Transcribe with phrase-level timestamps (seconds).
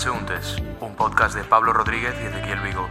[0.00, 2.88] Transeúntes, un podcast de Pablo Rodríguez y Ezequiel Vigo.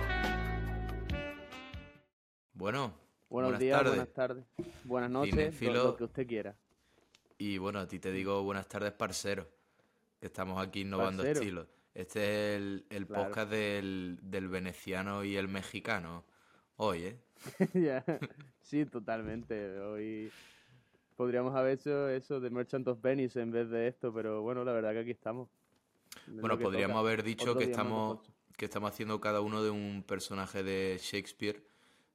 [2.52, 2.94] Bueno,
[3.30, 3.92] Buenos buenas días, tardes.
[3.96, 4.46] buenas tardes,
[4.84, 6.58] buenas noches, lo, lo que usted quiera.
[7.38, 9.48] Y bueno, a ti te digo buenas tardes, parcero.
[10.20, 11.40] Que estamos aquí innovando Parcero.
[11.40, 11.68] estilos.
[11.94, 13.24] Este es el, el Claro.
[13.24, 16.26] podcast del, del veneciano y el mexicano.
[16.76, 17.20] Hoy, ¿eh?
[18.60, 19.80] Sí, totalmente.
[19.80, 20.30] Hoy
[21.16, 24.74] podríamos haber hecho eso de Merchant of Venice en vez de esto, pero bueno, la
[24.74, 25.48] verdad que aquí estamos.
[26.28, 28.20] Bueno, podríamos haber dicho Otro que más estamos,
[28.58, 31.64] que estamos haciendo cada uno de un personaje de Shakespeare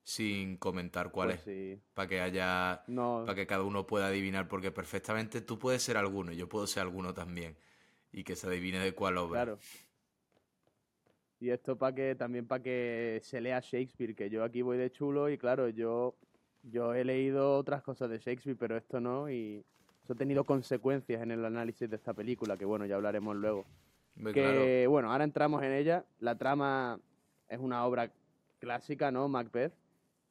[0.04, 1.44] sin comentar cuál Pues es.
[1.44, 1.80] sí.
[1.94, 2.82] Para que haya.
[2.88, 6.66] No, Para que cada uno pueda adivinar, porque perfectamente tú puedes ser alguno, yo puedo
[6.66, 7.56] ser alguno también.
[8.12, 9.44] Y que se adivine de cuál obra.
[9.44, 9.58] claro.
[11.40, 14.90] Y esto para que también para que se lea Shakespeare, que yo aquí voy de
[14.92, 16.16] chulo y claro, yo
[16.62, 19.64] yo he leído otras cosas de Shakespeare, pero esto no y
[20.12, 23.66] ha tenido consecuencias en el análisis de esta película, que bueno, ya hablaremos luego.
[24.16, 24.90] Hombre, que claro.
[24.90, 26.04] bueno, ahora entramos en ella.
[26.20, 27.00] La trama
[27.48, 28.10] es una obra
[28.58, 29.28] clásica, ¿no?
[29.28, 29.72] Macbeth.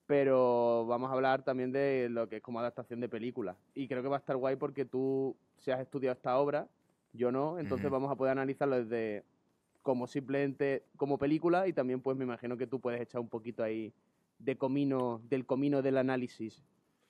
[0.08, 3.56] Pero vamos a hablar también de lo que es como adaptación de película.
[3.74, 6.68] Y creo que va a estar guay porque tú si has estudiado esta obra,
[7.14, 7.94] yo no, entonces Ujú.
[7.94, 9.24] vamos a poder analizarlo desde
[9.82, 13.64] como simplemente como película y también pues me imagino que tú puedes echar un poquito
[13.64, 13.94] ahí
[14.40, 16.64] de comino, del comino del análisis.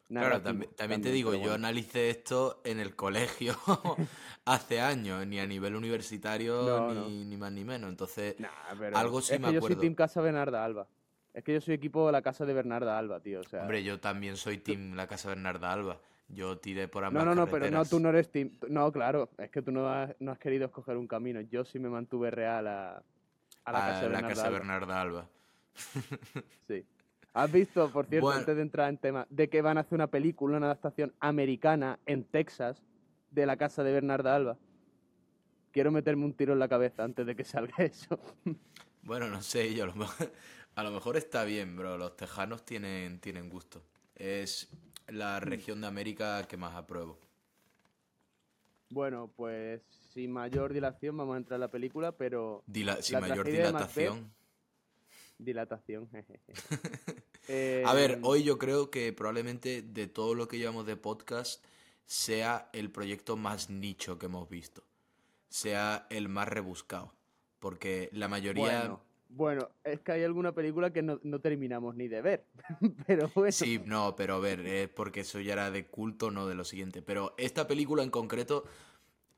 [0.09, 3.55] Claro, también, también te digo, yo analicé esto en el colegio
[4.45, 7.89] hace años, ni a nivel universitario, No, ni, ni más ni menos.
[7.89, 8.49] Entonces, Nah,
[8.93, 9.75] algo sí es me que yo acuerdo.
[9.75, 10.87] soy Team Casa Bernarda Alba.
[11.33, 13.39] Es que yo soy equipo de la casa de Bernarda Alba, tío.
[13.39, 16.01] O sea, hombre, yo también soy Team La Casa Bernarda Alba.
[16.27, 18.51] Yo tiré por no, ambas no, no, pero no, tú no eres Team.
[18.69, 21.39] No, claro, es que tú no has, no has querido escoger un camino.
[21.39, 23.01] Yo sí me mantuve real a,
[23.63, 24.57] a la A casa de la Bernarda Casa Alba.
[24.59, 25.27] Bernarda Alba.
[26.67, 26.85] Sí.
[27.33, 28.39] ¿Has visto, por cierto, Bueno.
[28.41, 31.99] antes de entrar en tema, de que van a hacer una película, una adaptación americana
[32.05, 32.83] en Texas
[33.29, 34.57] de la casa de Bernarda Alba?
[35.71, 38.19] Quiero meterme un tiro en la cabeza antes de que salga eso.
[39.03, 40.31] Bueno, no sé, yo a lo mejor,
[40.75, 41.97] a lo mejor está bien, bro.
[41.97, 43.81] Los tejanos tienen, tienen gusto.
[44.15, 44.69] Es
[45.07, 45.43] la Mm.
[45.43, 47.17] región de América que más apruebo.
[48.89, 49.81] Bueno, pues
[50.13, 54.33] sin mayor dilación vamos a entrar en la película, pero Dila- sin La mayor dilatación.
[55.43, 56.09] Dilatación.
[56.09, 56.53] jejeje.
[57.85, 61.63] A ver, Eh, hoy yo creo que probablemente de todo lo que llevamos de podcast
[62.05, 64.83] sea el proyecto más nicho que hemos visto.
[65.49, 67.13] Sea el más rebuscado.
[67.59, 68.63] Porque la mayoría...
[68.81, 72.45] Bueno, bueno, es que hay alguna película que no, no terminamos ni de ver.
[73.07, 73.51] Pero bueno.
[73.51, 76.63] Sí, no, pero a ver, es porque eso ya era de culto, no de lo
[76.65, 77.01] siguiente.
[77.01, 78.65] Pero esta película en concreto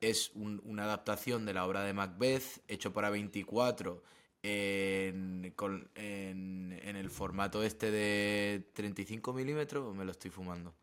[0.00, 4.02] es un- una adaptación de la obra de Macbeth, hecho para 24,
[4.44, 10.74] en, con- en- en el formato este de 35 milímetros, o me lo estoy fumando.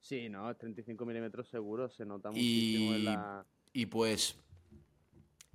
[0.00, 3.46] Sí, no, 35 milímetros seguro, se nota muchísimo Y, en la...
[3.72, 4.36] y pues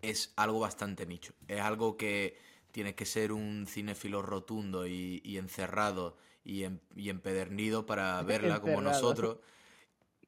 [0.02, 1.34] es algo bastante nicho.
[1.48, 2.38] Es algo que
[2.72, 8.62] tienes que ser un cinéfilo rotundo y, y encerrado y, em- y empedernido para verla
[8.62, 9.38] como nosotros.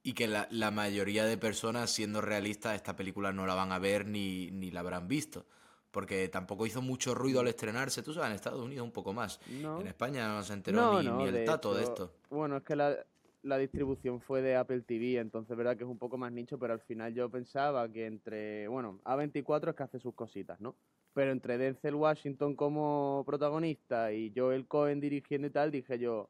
[0.03, 3.79] Y que la, la mayoría de personas, siendo realistas, esta película no la van a
[3.79, 5.45] ver ni, ni la habrán visto.
[5.91, 8.01] Porque tampoco hizo mucho ruido al estrenarse.
[8.01, 9.39] Tú sabes, en Estados Unidos un poco más.
[9.61, 12.13] No, En España no se enteró no, ni, no, ni el de tato de esto.
[12.29, 12.95] Bueno, es que la,
[13.43, 16.73] la distribución fue de Apple TV, entonces verdad que es un poco más nicho, pero
[16.73, 18.67] al final yo pensaba que entre...
[18.67, 20.75] Bueno, A24 es que hace sus cositas, ¿no?
[21.13, 26.29] Pero entre Denzel Washington como protagonista y Joel Cohen dirigiendo y tal, dije yo...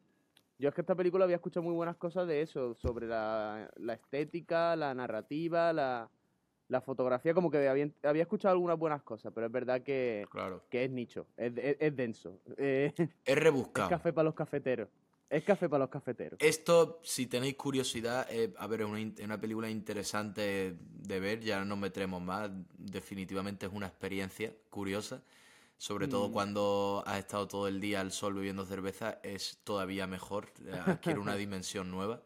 [0.58, 3.94] Yo es que esta película había escuchado muy buenas cosas de eso, sobre la, la
[3.94, 6.08] estética, la narrativa, la,
[6.72, 10.64] la fotografía, como que había, había escuchado algunas buenas cosas, pero es verdad que, Claro.
[10.70, 12.40] que es nicho, es, es- es denso.
[12.58, 13.90] Eh, Es es rebuscado.
[13.90, 14.88] café para los cafeteros.
[15.30, 16.38] Es café para los cafeteros.
[16.42, 18.88] Esto, si tenéis curiosidad, eh, a ver, es
[19.24, 25.22] una, película interesante de ver, ya no nos meteremos más, definitivamente es una experiencia curiosa,
[25.78, 26.32] sobre todo Mm.
[26.32, 31.20] cuando has estado todo el día al sol bebiendo cerveza, es todavía mejor, eh, adquiere
[31.20, 32.22] una dimensión nueva,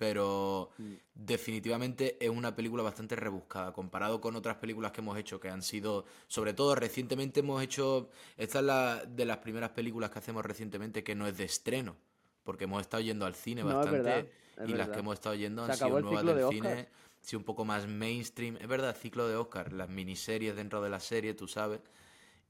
[0.00, 0.94] pero Mm.
[1.14, 5.60] definitivamente es una película bastante rebuscada, comparado con otras películas que hemos hecho, que han
[5.60, 8.08] sido, sobre todo recientemente hemos hecho,
[8.38, 11.96] esta es la de las primeras películas que hacemos recientemente que no es de estreno,
[12.44, 14.26] porque hemos estado yendo al cine No, es bastante verdad,
[14.56, 16.88] es y las que hemos estado yendo han sido nuevas del de cine,
[17.20, 21.00] sí, un poco más mainstream, es verdad, ciclo de Oscar, las miniseries dentro de la
[21.00, 21.80] serie, tú sabes,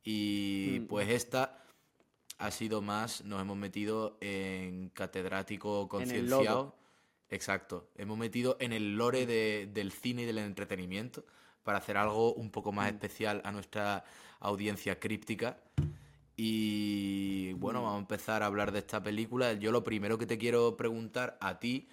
[0.05, 0.87] y Mm.
[0.87, 1.65] pues esta
[2.39, 6.79] ha sido más, nos hemos metido en catedrático concienciado.
[7.31, 11.25] Exacto, hemos metido en el lore de- del cine y del entretenimiento
[11.63, 12.75] para hacer algo un poco Mm.
[12.77, 14.05] más especial a nuestra
[14.41, 15.59] audiencia críptica.
[16.37, 17.85] Y bueno, Mm.
[17.85, 19.53] vamos a empezar a hablar de esta película.
[19.53, 21.87] Yo lo primero que te quiero preguntar a ti,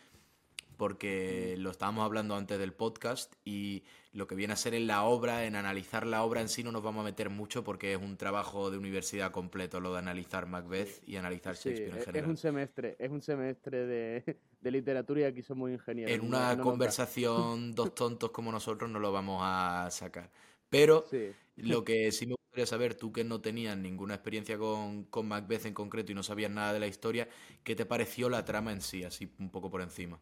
[0.77, 3.83] porque lo estábamos hablando antes del podcast y
[4.13, 6.71] lo que viene a ser en la obra, en analizar la obra en sí no
[6.71, 10.47] nos vamos a meter mucho porque es un trabajo de universidad completo lo de analizar
[10.47, 12.24] Macbeth y analizar Shakespeare en es- general.
[12.25, 16.13] Es un semestre, es un semestre de, de literatura y aquí somos ingenieros.
[16.13, 20.31] En una no conversación dos tontos como nosotros no lo vamos a sacar.
[20.69, 21.31] Pero Sí.
[21.56, 25.65] lo que sí me gustaría saber, tú que no tenías ninguna experiencia con, con Macbeth
[25.65, 27.27] en concreto y no sabías nada de la historia,
[27.63, 30.19] ¿qué te pareció la trama en sí, así un poco por encima?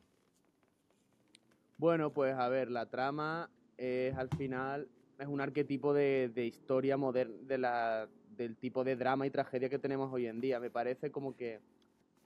[1.78, 4.88] Bueno, pues a ver, la trama es al final
[5.20, 8.08] es un arquetipo de, historia moderna,
[8.38, 10.60] del tipo de drama y tragedia que tenemos hoy en día.
[10.62, 11.60] Me parece como que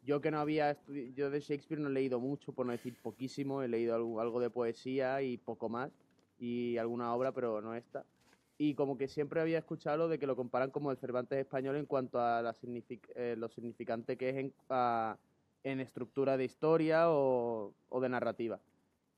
[0.04, 0.78] yo que no había
[1.16, 4.52] yo de Shakespeare no he leído mucho, por no decir poquísimo, he leído algo, de
[4.52, 5.92] poesía y poco más,
[6.38, 8.06] y alguna obra, pero no esta.
[8.60, 11.88] Y como que siempre había escuchado de que lo comparan como el Cervantes español en
[11.88, 12.56] cuanto a
[13.16, 14.52] eh, lo significante que es
[15.64, 18.60] en, estructura de historia o de narrativa.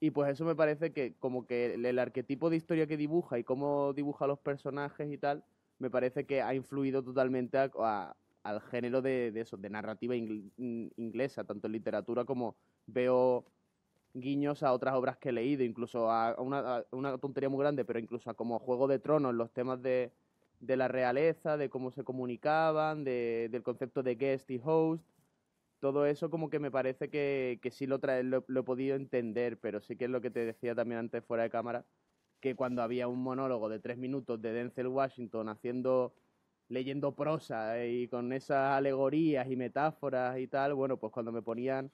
[0.03, 3.43] Y pues eso me parece que como que el, arquetipo de historia que dibuja y
[3.43, 5.45] cómo dibuja los personajes y tal,
[5.79, 10.51] me parece que ha influido totalmente a- al género de, de eso, de narrativa ingl-
[10.57, 12.57] in- inglesa, tanto en literatura como
[12.87, 13.45] veo
[14.13, 17.99] guiños a otras obras que he leído, incluso a una, una tontería muy grande, pero
[17.99, 20.13] incluso a como Juego de Tronos, los temas de,
[20.59, 25.10] de la realeza, de cómo se comunicaban, de- del concepto de guest y host,
[25.81, 28.95] todo eso como que me parece que, que sí lo, trae, lo, lo he podido
[28.95, 31.85] entender, pero sí que es lo que te decía también antes fuera de cámara,
[32.39, 36.13] que cuando había un monólogo de tres minutos de Denzel Washington haciendo,
[36.69, 41.41] leyendo prosa eh, y con esas alegorías y metáforas y tal, bueno, pues cuando me
[41.41, 41.91] ponían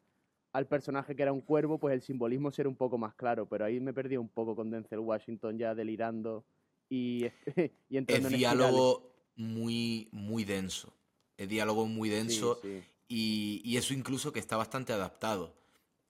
[0.51, 3.63] al personaje que era un cuervo, pues el simbolismo era un poco más claro, pero
[3.63, 6.43] ahí me perdí un poco con Denzel Washington ya delirando
[6.89, 7.25] y,
[7.89, 10.93] y entrando Es en diálogo muy, muy denso.
[11.37, 12.96] Es diálogo muy denso Sí, sí.
[13.07, 15.56] Y, y eso incluso que está bastante adaptado,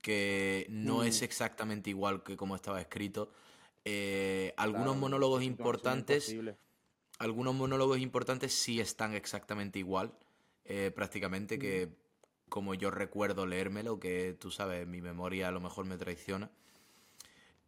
[0.01, 1.07] que no Mm.
[1.07, 3.31] es exactamente igual que como estaba escrito.
[3.85, 6.35] Eh, algunos Claro, monólogos importantes,
[7.19, 10.13] algunos monólogos importantes sí están exactamente igual,
[10.65, 11.89] eh, prácticamente, que
[12.49, 16.49] como yo recuerdo leérmelo, que tú sabes, mi memoria a lo mejor me traiciona.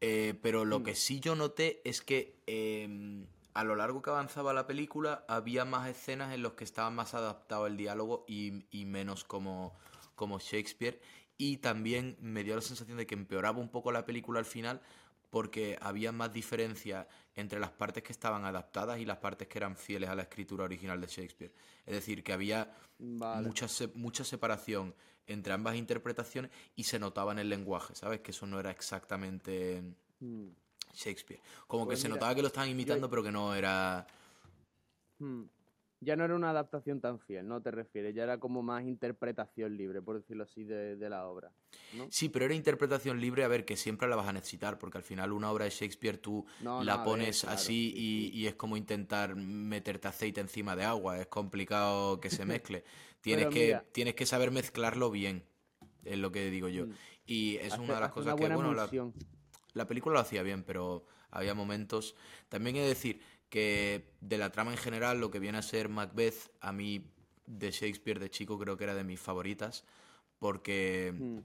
[0.02, 0.84] Eh, pero lo Mm.
[0.84, 3.26] que sí yo noté es que em,
[3.59, 7.13] a lo largo que avanzaba la película había más escenas en las que estaba más
[7.13, 9.77] adaptado el diálogo y, y menos como,
[10.15, 11.01] como Shakespeare.
[11.38, 14.81] Y también me dio la sensación de que empeoraba un poco la película al final
[15.29, 19.75] porque había más diferencia entre las partes que estaban adaptadas y las partes que eran
[19.75, 21.53] fieles a la escritura original de Shakespeare.
[21.85, 23.45] Es decir, que había Vale.
[23.45, 24.95] mucha, mucha separación
[25.27, 28.21] entre ambas interpretaciones y se notaba en el lenguaje, ¿sabes?
[28.21, 29.83] Que eso no era exactamente
[30.19, 30.50] Mm.
[30.94, 31.41] Shakespeare.
[31.68, 34.06] Como Pues que se mira, notaba que lo estaban imitando, pero que no era...
[35.19, 35.44] Hmm.
[36.01, 37.62] Ya no era una adaptación tan fiel, ¿no?
[37.62, 41.51] Te refieres, ya era como más interpretación libre, por decirlo así, de, de la obra,
[41.91, 42.07] ¿no?
[42.09, 45.03] Sí, pero era interpretación libre, a ver, que siempre la vas a necesitar, porque al
[45.03, 47.94] final una obra de Shakespeare tú No, la no, a ver, pones claro, así sí,
[47.97, 48.38] y, sí.
[48.38, 52.85] y es como intentar meterte aceite encima de agua, es complicado que se mezcle.
[53.21, 53.83] Tienes, Pero que, mira.
[53.92, 55.44] tienes que saber mezclarlo bien,
[56.06, 56.85] es lo que digo yo.
[56.85, 56.94] Mm.
[57.25, 58.90] Y es Hace- una de las cosas que, bueno, la.
[59.73, 62.16] La película lo hacía bien, pero había momentos.
[62.49, 65.90] También he de decir que de la trama en general, lo que viene a ser
[65.90, 67.06] Macbeth, a mí
[67.45, 69.83] de Shakespeare de chico creo que era de mis favoritas,
[70.40, 71.40] porque, Hmm.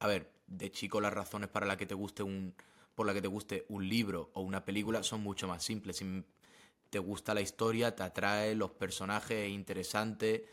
[0.00, 2.54] a ver, de chico las razones para la que te guste un,
[2.94, 5.96] por la que te guste un libro o una película son mucho más simples.
[5.98, 6.24] Si
[6.90, 10.46] te gusta la historia, te atrae, los personajes es interesante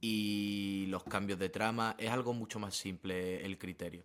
[0.00, 4.02] y los cambios de trama, es algo mucho más simple el criterio.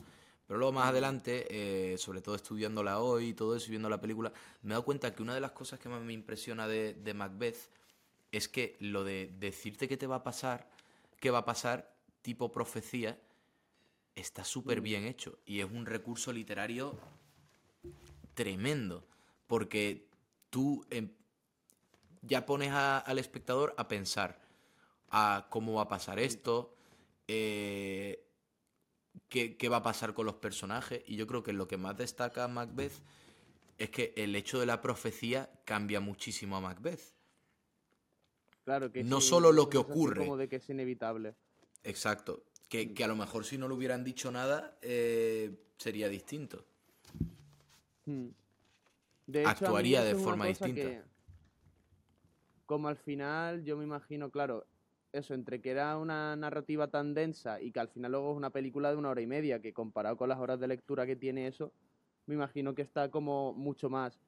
[0.48, 1.48] Pero luego más adelante,
[1.94, 4.86] eh, sobre todo estudiándola hoy y todo eso y viendo la película, me he dado
[4.86, 7.58] cuenta que una de las cosas que más me impresiona de, de Macbeth
[8.32, 10.70] es que lo de decirte qué te va a pasar,
[11.20, 13.20] qué va a pasar, tipo profecía,
[14.16, 15.40] está súper bien hecho.
[15.46, 16.96] Y es un recurso literario
[18.34, 19.04] tremendo.
[19.48, 20.08] Porque
[20.50, 21.10] tú em,
[22.22, 24.40] ya pones a- al espectador a pensar
[25.10, 26.75] a cómo va a pasar esto,
[27.28, 28.25] eh,
[29.30, 31.04] qué, qué va a pasar con los personajes.
[31.08, 32.94] Y yo creo que lo que más destaca a Macbeth
[33.78, 37.14] es que el hecho de la profecía cambia muchísimo a Macbeth.
[38.64, 40.22] Claro que no sí, solo lo que ocurre.
[40.22, 41.36] Como de que es inevitable.
[41.84, 42.44] Exacto.
[42.68, 46.66] Que, que a lo mejor si no le hubieran dicho nada eh, sería distinto.
[48.06, 48.30] Hmm.
[49.28, 50.82] De hecho, Actuaría de forma distinta.
[50.82, 51.02] que,
[52.66, 54.66] como al final, yo me imagino, claro,
[55.18, 58.50] eso, entre que era una narrativa tan densa y que al final luego es una
[58.50, 61.48] película de una hora y media, que comparado con las horas de lectura que tiene
[61.48, 61.72] eso,
[62.26, 64.20] me imagino que está como mucho más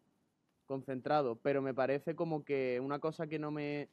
[0.65, 1.35] concentrado.
[1.37, 3.89] Pero me parece como que una cosa que no me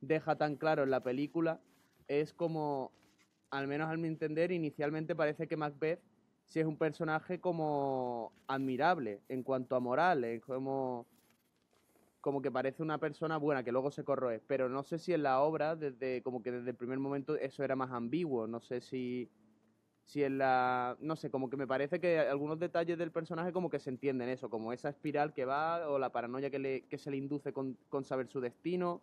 [0.00, 1.60] deja tan claro en la película
[2.08, 2.92] es como,
[3.50, 6.00] al menos a mi entender, inicialmente parece que Macbeth
[6.52, 11.06] si es un personaje como admirable en cuanto a moral, es como
[12.22, 15.24] como que parece una persona buena que luego se corroe, pero no sé si en
[15.24, 18.80] la obra desde como que desde el primer momento eso era más ambiguo, no sé
[18.80, 19.28] si
[20.04, 23.70] si en la no sé, como que me parece que algunos detalles del personaje como
[23.70, 26.96] que se entienden eso, como esa espiral que va o la paranoia que, le, que
[26.98, 29.00] se le induce con, con saber su destino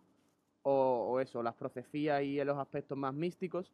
[0.62, 3.70] o, o eso, las profecías y los aspectos más místicos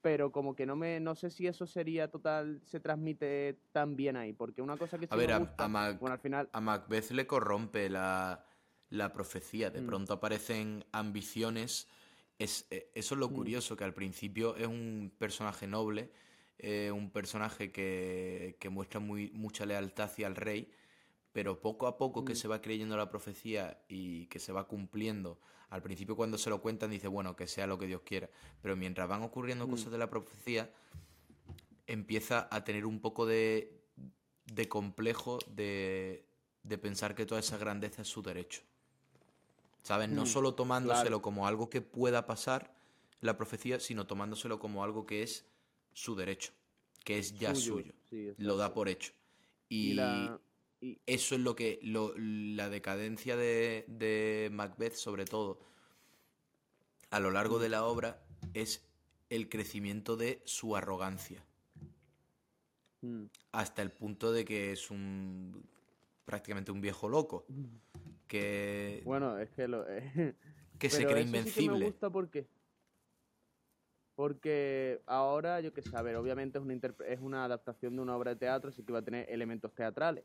[0.00, 4.16] pero como que no me no sé si eso sería total se transmite tan bien
[4.16, 6.20] ahí porque una cosa que sí A ver, me a, gusta, a Mac- bueno al
[6.20, 8.44] final a Macbeth le corrompe la,
[8.90, 9.70] la profecía.
[9.70, 9.86] De Mm.
[9.86, 11.88] pronto aparecen ambiciones.
[12.38, 13.34] Es, eh, eso es lo Mm.
[13.34, 16.10] curioso, que al principio es un personaje noble,
[16.58, 20.70] eh, un personaje que, que muestra muy, mucha lealtad hacia el rey,
[21.32, 22.36] pero poco a poco que Mm.
[22.36, 26.60] se va creyendo la profecía y que se va cumpliendo, al principio cuando se lo
[26.62, 28.30] cuentan dice, bueno, que sea lo que Dios quiera,
[28.62, 30.70] pero mientras van ocurriendo cosas de la profecía,
[31.86, 33.82] empieza a tener un poco de,
[34.46, 36.26] de complejo de,
[36.62, 38.62] de pensar que toda esa grandeza es su derecho.
[39.88, 40.10] ¿Sabes?
[40.10, 41.22] No Mm, solo tomándoselo claro.
[41.22, 42.74] como algo que pueda pasar,
[43.22, 45.46] la profecía, sino tomándoselo como algo que es
[45.94, 46.52] su derecho,
[47.04, 47.94] que es ya suyo.
[48.10, 49.14] sí, Lo da por hecho.
[49.70, 50.38] y, Y, la
[50.82, 51.78] y- eso es lo que.
[51.82, 55.58] lo- la decadencia de, de Macbeth, sobre todo,
[57.08, 58.84] a lo largo de la obra, es
[59.30, 61.42] el crecimiento de su arrogancia.
[63.00, 65.66] mm, Hasta el punto de que es un.
[66.28, 67.46] Prácticamente un viejo loco.
[68.26, 69.86] Que, bueno es que lo
[70.78, 71.86] que se Pero cree eso sí que me invencible.
[71.86, 72.46] gusta porque
[74.14, 76.74] porque ahora yo que sé, a ver, obviamente es una
[77.06, 80.22] es una adaptación de una obra de teatro, así que va a tener elementos teatrales,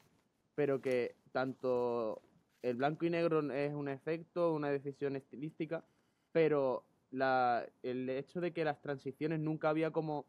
[0.56, 2.22] pero que tanto
[2.62, 5.86] el blanco y negro es un efecto, una decisión estilística,
[6.34, 10.26] pero la, el hecho de que las transiciones nunca había como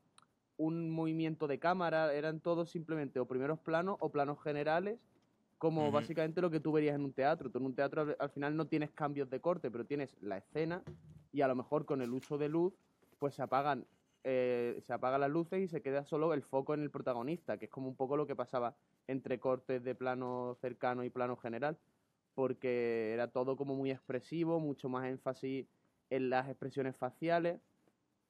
[0.56, 5.00] un movimiento de cámara, eran todos simplemente o primeros planos o planos generales,
[5.58, 5.92] como Ujú.
[5.92, 7.50] básicamente lo que tú verías en un teatro.
[7.50, 10.38] Tú en un teatro al- al final no tienes cambios de corte, pero tienes la
[10.38, 10.82] escena
[11.32, 12.74] y a lo mejor con el uso de luz,
[13.18, 13.86] pues se apagan,
[14.24, 17.66] eh, se apagan las luces y se queda solo el foco en el protagonista, que
[17.66, 21.76] es como un poco lo que pasaba entre cortes de plano cercano y plano general,
[22.34, 25.66] porque era todo como muy expresivo, mucho más énfasis
[26.10, 27.60] en las expresiones faciales,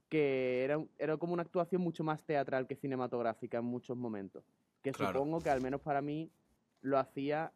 [0.09, 4.45] que era, era como una actuación mucho más teatral que cinematográfica en muchos momentos,
[4.83, 5.19] que Claro.
[5.21, 6.31] supongo que al menos para mí
[6.85, 7.51] lo hacía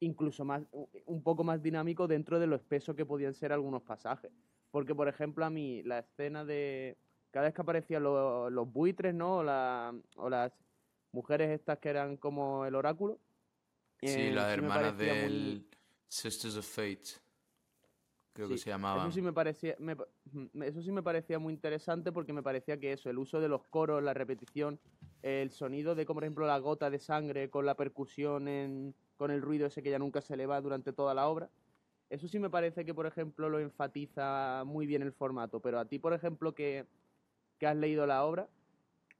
[0.00, 0.62] incluso más
[1.04, 4.32] un poco más dinámico dentro de lo espeso que podían ser algunos pasajes.
[4.70, 6.96] Porque, por ejemplo, a mí la escena de...
[7.30, 9.38] Cada vez que aparecían lo- los buitres, ¿no?
[9.38, 10.52] O, la- o las
[11.12, 13.18] mujeres estas que eran como el oráculo.
[14.00, 15.66] Sí, eh, las me hermanas muy- del
[16.08, 17.20] Sisters of Fate.
[18.32, 19.06] Creo que se llamaban.
[19.06, 19.96] Eso sí me parecía, me
[20.66, 23.64] eso sí me parecía muy interesante porque me parecía que eso, el uso de los
[23.64, 24.78] coros, la repetición,
[25.22, 29.30] el sonido de, como por ejemplo, la gota de sangre con la percusión, en, con
[29.30, 31.50] el ruido ese que ya nunca se le va durante toda la obra.
[32.08, 35.60] Eso sí me parece que, por ejemplo, lo enfatiza muy bien el formato.
[35.60, 36.86] Pero a ti, por ejemplo, que,
[37.58, 38.48] que has leído la obra,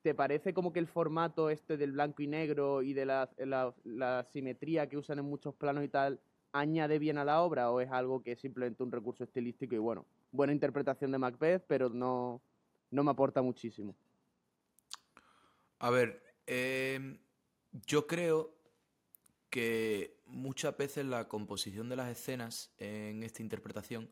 [0.02, 3.74] ¿te parece como que el formato este del blanco y negro y de la, la,
[3.84, 6.20] la simetría que usan en muchos planos y tal
[6.52, 9.78] añade bien a la obra o es algo que es simplemente un recurso estilístico y
[9.78, 12.40] bueno, buena interpretación de Macbeth, pero no,
[12.90, 13.95] no me aporta muchísimo?
[15.78, 17.19] A ver, em,
[17.87, 18.54] yo creo
[19.50, 24.11] que muchas veces la composición de las escenas en esta interpretación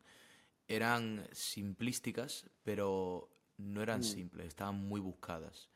[0.68, 4.02] eran simplísticas, pero no eran Mm.
[4.02, 5.70] simples, estaban muy buscadas.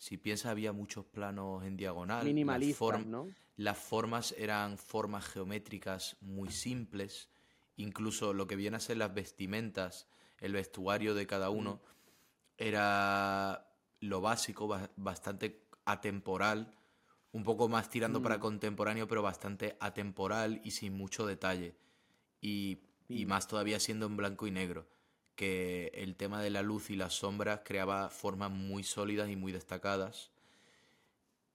[0.00, 2.20] Si piensas, había muchos planos en diagonal.
[2.20, 3.28] las Minimalistas, form- ¿no?
[3.56, 7.28] Las formas eran formas geométricas muy simples,
[7.76, 11.82] incluso lo que viene a ser las vestimentas, el vestuario de cada uno,
[12.56, 13.66] era
[14.00, 16.74] lo básico, ba- bastante atemporal,
[17.32, 18.40] un poco más tirando para Mm.
[18.40, 21.76] contemporáneo, pero bastante atemporal y sin mucho detalle.
[22.40, 22.78] Y,
[23.08, 23.28] y Mm.
[23.28, 24.88] más todavía siendo en blanco y negro,
[25.40, 29.52] que el tema de la luz y las sombras creaba formas muy sólidas y muy
[29.52, 30.32] destacadas.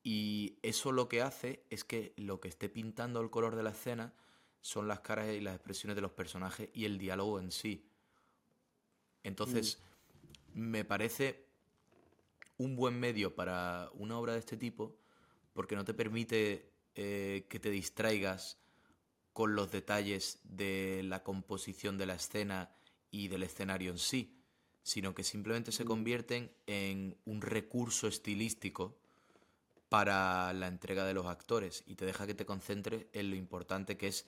[0.01, 3.69] Y eso lo que hace es que lo que esté pintando el color de la
[3.69, 4.11] escena
[4.59, 7.87] son las caras y las expresiones de los personajes y el diálogo en sí.
[9.21, 9.77] Entonces,
[10.55, 11.45] me parece
[12.57, 14.97] un buen medio para una obra de este tipo
[15.53, 18.57] porque no te permite eh, que te distraigas
[19.31, 22.71] con los detalles de la composición de la escena
[23.15, 24.35] y del escenario en sí,
[24.83, 28.97] sino que simplemente se convierten en un recurso estilístico
[29.89, 33.95] para la entrega de los actores y te deja que te concentres en lo importante
[33.97, 34.25] que es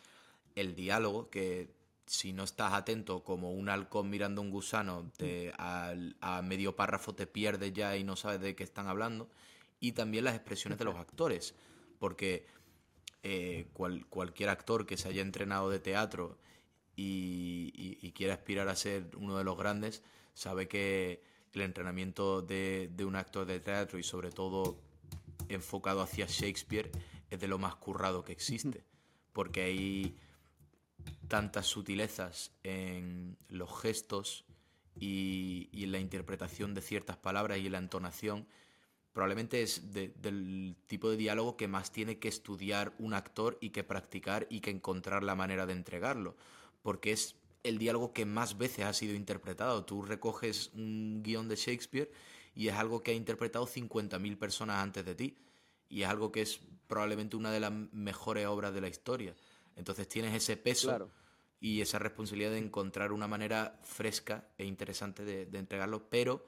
[0.56, 1.70] el diálogo, que
[2.06, 6.76] si no estás atento como un halcón mirando a un gusano, te- al- a medio
[6.76, 9.30] párrafo te pierdes ya y no sabes de qué están hablando.
[9.80, 11.54] y también las expresiones de los actores,
[12.00, 12.48] porque
[13.22, 13.68] eh,
[14.10, 16.40] cualquier actor que se haya entrenado de teatro
[16.98, 20.02] y, quiera aspirar a ser uno de los grandes,
[20.34, 21.22] sabe que
[21.54, 24.80] el entrenamiento de, de un actor de teatro y sobre todo
[25.50, 26.92] enfocado hacia Shakespeare
[27.30, 28.84] es de lo más currado que existe,
[29.34, 30.18] porque hay
[31.28, 34.46] tantas sutilezas en los gestos
[35.00, 38.48] y, en la interpretación de ciertas palabras y en la entonación,
[39.14, 43.84] probablemente es del tipo de diálogo que más tiene que estudiar un actor y que
[43.84, 46.36] practicar y que encontrar la manera de entregarlo,
[46.88, 49.84] porque es el diálogo que más veces ha sido interpretado.
[49.84, 52.10] Tú recoges un guion de Shakespeare
[52.56, 55.38] y es algo que ha interpretado 50.000 personas antes de ti
[55.90, 59.36] y es algo que es probablemente una de las mejores obras de la historia.
[59.76, 61.12] Entonces tienes ese peso
[61.60, 66.46] y esa responsabilidad de encontrar una manera fresca e interesante de, entregarlo, pero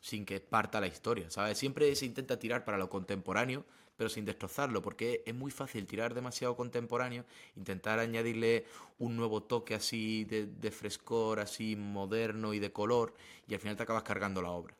[0.00, 1.58] sin que parta la historia, ¿sabes?
[1.58, 3.64] Siempre se intenta tirar para lo contemporáneo,
[3.98, 7.24] pero sin destrozarlo, porque es muy fácil tirar demasiado contemporáneo,
[7.56, 8.64] intentar añadirle
[9.00, 13.12] un nuevo toque así de, frescor, así moderno y de color,
[13.48, 14.72] y al final te acabas cargando la obra.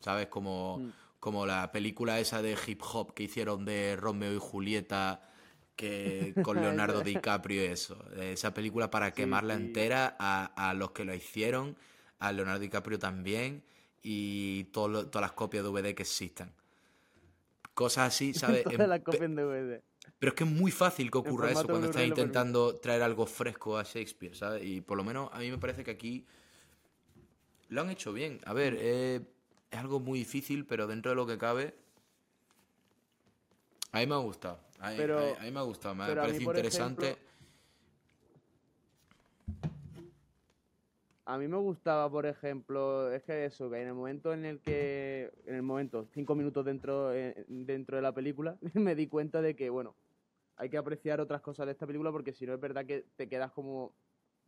[0.00, 0.28] ¿Sabes?
[0.28, 0.92] Como, mm.
[1.20, 5.30] como la película esa de hip hop que hicieron de Romeo y Julieta
[5.76, 8.02] que con Leonardo DiCaprio eso.
[8.18, 11.76] Esa película para quemarla entera a, los que lo hicieron,
[12.18, 13.62] a Leonardo DiCaprio también
[14.02, 16.54] y todas las copias de DVD que existan.
[17.80, 18.62] Cosas así, ¿sabes?
[18.66, 19.82] las de DVD.
[20.18, 23.78] Pero es que es muy fácil que ocurra eso cuando estás intentando traer algo fresco
[23.78, 24.62] a Shakespeare, ¿sabes?
[24.66, 26.26] Y por lo menos a mí me parece que aquí
[27.70, 28.38] lo han hecho bien.
[28.44, 29.22] A ver, eh,
[29.70, 31.74] es algo muy difícil, pero dentro de lo que cabe,
[33.92, 34.60] a mí me ha gustado.
[34.78, 37.16] A, pero, a, mí me ha gustado, me parece interesante.
[41.32, 44.60] A mí me gustaba, por ejemplo, es que eso, que en el momento en el
[44.60, 49.40] que, en el momento, cinco minutos dentro, eh, dentro de la película, me di cuenta
[49.40, 49.94] de que, bueno,
[50.56, 53.28] hay que apreciar otras cosas de esta película porque si no es verdad que te
[53.28, 53.92] quedas como,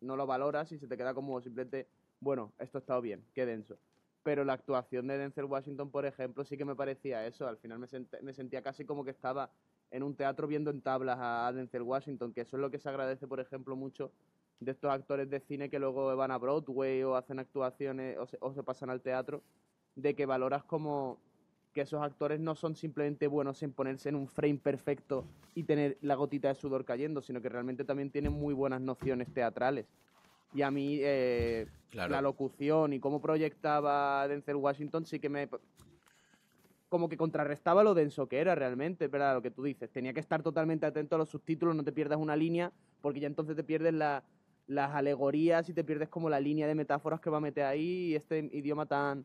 [0.01, 1.87] no lo valoras y se te queda como simplemente,
[2.19, 3.79] bueno, esto ha estado bien, qué denso
[4.23, 7.49] pero la actuación de Denzel Washington, por ejemplo, sí que me parecía eso.
[7.49, 9.51] Al final me, sentía casi como que estaba
[9.91, 12.89] en un teatro viendo en tablas a, Denzel Washington, que eso es lo que se
[12.89, 14.13] agradece, por ejemplo, mucho
[14.65, 18.39] de estos actores de cine que luego van a Broadway o hacen actuaciones o se,
[18.41, 19.43] o se pasan al teatro,
[19.95, 21.19] de que valoras como
[21.73, 25.97] que esos actores no son simplemente buenos en ponerse en un frame perfecto y tener
[26.03, 29.87] la gotita de sudor cayendo, sino que realmente también tienen muy buenas nociones teatrales.
[30.55, 35.49] Y a mí eh, la locución y cómo proyectaba Denzel Washington sí que me...
[36.91, 39.35] Como que contrarrestaba lo denso que era realmente, ¿verdad?
[39.35, 39.91] Lo que tú dices.
[39.91, 42.71] Tenía que estar totalmente atento a los subtítulos, no te pierdas una línea,
[43.01, 43.95] porque ya entonces te pierdes
[44.67, 48.11] las alegorías y te pierdes como la línea de metáforas que va a meter ahí
[48.11, 49.25] y este idioma tan,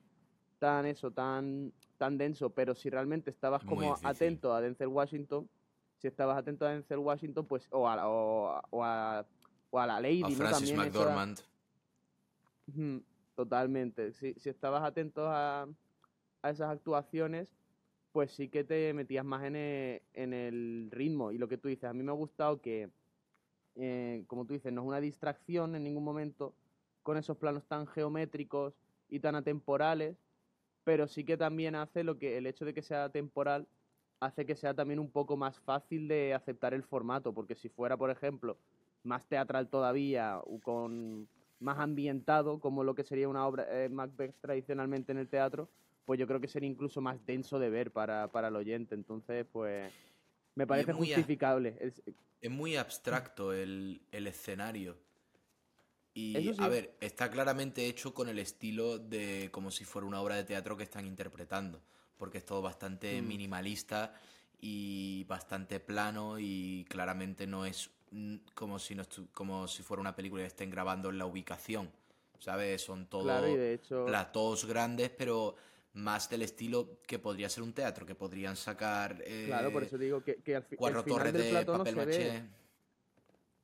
[0.60, 2.50] tan eso, tan, tan denso.
[2.50, 5.50] Pero si realmente estabas como atento a Denzel Washington,
[5.97, 9.26] si estabas atento a Denzel Washington, pues, o a, o a
[9.69, 11.39] o a la Lady, a Francis McDormand.
[13.36, 14.13] Totalmente.
[14.13, 15.67] Si, si estabas atento a,
[16.41, 17.56] a, esas actuaciones,
[18.12, 21.32] pues sí que te metías más en el, en el, ritmo.
[21.32, 22.89] Y lo que tú dices, a mí me ha gustado que,
[23.78, 26.54] eh, como tú dices, no es una distracción en ningún momento
[27.04, 28.74] con esos planos tan geométricos
[29.10, 30.18] y tan atemporales,
[30.84, 33.68] pero sí que también hace lo que el hecho de que sea temporal
[34.20, 37.96] hace que sea también un poco más fácil de aceptar el formato, porque si fuera,
[37.98, 38.58] por ejemplo,
[39.04, 41.28] más teatral todavía, o con
[41.60, 45.70] más ambientado, como lo que sería una obra eh, Macbeth tradicionalmente en el teatro,
[46.06, 48.96] pues yo creo que sería incluso más denso de ver para, para el oyente.
[48.96, 49.92] Entonces, pues
[50.58, 51.78] me parece justificable.
[52.41, 54.98] Es, muy abstracto el, el escenario.
[56.15, 60.36] Y a ver, está claramente hecho con el estilo de como si fuera una obra
[60.36, 61.80] de teatro que están interpretando,
[62.17, 63.28] porque es todo bastante mm.
[63.28, 64.15] minimalista
[64.60, 67.91] y bastante plano y claramente no es
[68.56, 71.91] como si, no como si fuera una película que estén grabando en la ubicación,
[72.39, 72.82] ¿sabes?
[72.82, 75.56] Son todos platos grandes, pero
[75.93, 79.21] más del estilo que podría ser un teatro, que podrían sacar...
[79.26, 82.43] Eh, claro, por eso digo que, al cuatro torres de papel no maché.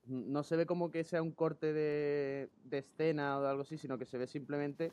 [0.08, 3.98] no se ve como que sea un corte de, de, escena o algo así, sino
[3.98, 4.92] que se ve simplemente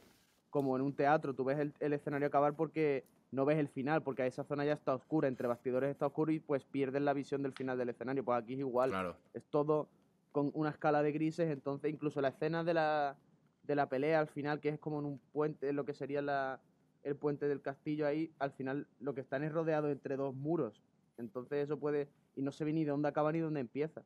[0.50, 1.34] como en un teatro.
[1.34, 4.72] Tú ves el, el escenario acabar porque no ves el final, porque esa zona ya
[4.74, 8.24] está oscura, entre bastidores está oscuro y pues pierdes la visión del final del escenario.
[8.24, 9.88] Pues aquí es igual, es todo
[10.32, 13.16] con una escala de grises, entonces incluso la escena de la,
[13.62, 16.60] de la pelea al final, que es como en un puente, lo que sería la,
[17.02, 20.82] el puente del castillo ahí, al final lo que están es rodeado entre dos muros.
[21.18, 24.02] Entonces eso puede, y no se ve ni de dónde acaba ni dónde empieza.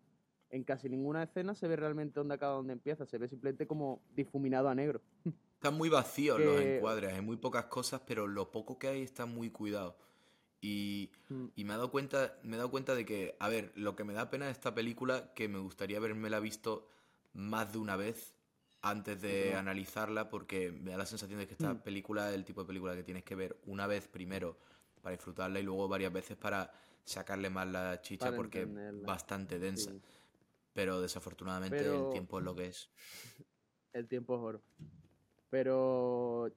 [0.50, 4.00] En casi ninguna escena se ve realmente dónde acaba dónde empieza, se ve simplemente como
[4.14, 5.00] difuminado a negro.
[5.54, 9.26] Están muy vacíos los encuadres, hay muy pocas cosas, pero lo poco que hay está
[9.26, 9.96] muy cuidado.
[10.60, 11.46] Y, Mm.
[11.56, 14.04] y me he dado cuenta, me he dado cuenta de que, a ver, lo que
[14.04, 16.88] me da pena de esta película, que me gustaría la visto
[17.32, 18.33] más de una vez
[18.84, 21.78] antes de analizarla, porque me da la sensación de que esta Mm.
[21.82, 24.58] película es el tipo de película que tienes que ver una vez primero
[25.00, 26.70] para disfrutarla y luego varias veces para
[27.04, 29.90] sacarle más la chicha Para porque es bastante densa.
[29.90, 30.00] Sí.
[30.72, 32.90] Pero desafortunadamente Pero- el tiempo es lo que es.
[33.92, 34.62] El tiempo es oro.
[35.50, 36.50] Pero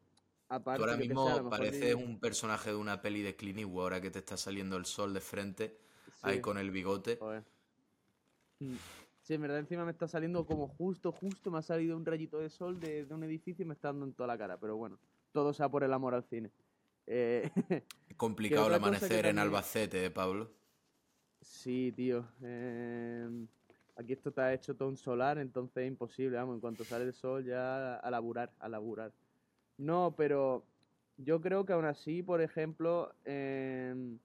[0.49, 4.01] aparte Tú ahora mismo pareces ni- un personaje de una peli de Clint Eastwood, ahora
[4.01, 5.77] que te está saliendo el sol de frente,
[6.23, 7.17] ahí con el bigote.
[7.17, 7.43] joder.
[9.27, 12.39] Sí, en verdad encima me está saliendo como justo, justo me ha salido un rayito
[12.39, 14.57] de sol de, de un edificio y me está dando en toda la cara.
[14.57, 14.97] Pero bueno,
[15.33, 16.49] todo sea por el amor al cine.
[17.07, 17.51] Eh,
[18.15, 20.49] Complicado el amanecer en Albacete, ¿eh, Pablo?
[21.41, 22.25] sí, tío.
[22.41, 23.45] eh,
[23.97, 27.13] aquí esto está hecho todo un solar, entonces es imposible, vamos, en cuanto sale el
[27.13, 29.11] sol ya a laburar, a laburar.
[29.77, 30.63] No, pero
[31.17, 34.19] yo creo que aún así, por ejemplo, em,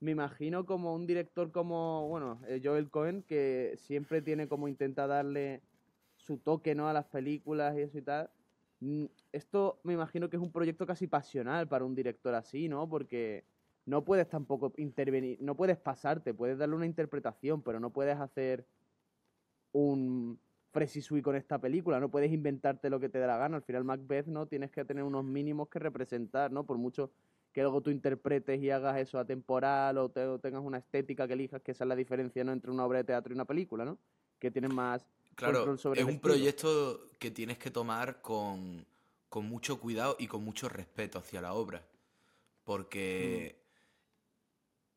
[0.00, 5.06] me imagino como un director como, bueno, eh, Joel Cohen, que siempre tiene como intenta
[5.06, 5.62] darle
[6.16, 6.88] su toque, ¿no?
[6.88, 8.30] A las películas y eso y tal.
[8.80, 12.88] Mm, Esto me imagino que es un proyecto casi pasional para un director así, ¿no?
[12.88, 13.44] Porque
[13.86, 18.66] no puedes tampoco intervenir, no puedes pasarte, puedes darle una interpretación, pero no puedes hacer
[19.72, 20.38] un
[20.70, 23.56] Fresh Sui con esta película, no puedes inventarte lo que te dé la gana.
[23.56, 24.46] Al final Macbeth, ¿no?
[24.46, 26.64] Tienes que tener unos mínimos que representar, ¿no?
[26.64, 27.10] Por mucho
[27.58, 31.32] que luego tú interpretes y hagas eso atemporal o, te- o tengas una estética que
[31.34, 32.52] elijas, que esa es la diferencia, ¿no?
[32.52, 33.98] Entre una obra de teatro y una película, ¿no?
[34.38, 36.34] Que tienes más Claro, control sobre es el un estilo.
[36.34, 38.86] proyecto que tienes que tomar con,
[39.28, 41.84] con mucho cuidado y con mucho respeto hacia la obra.
[42.64, 43.68] Porque Mm.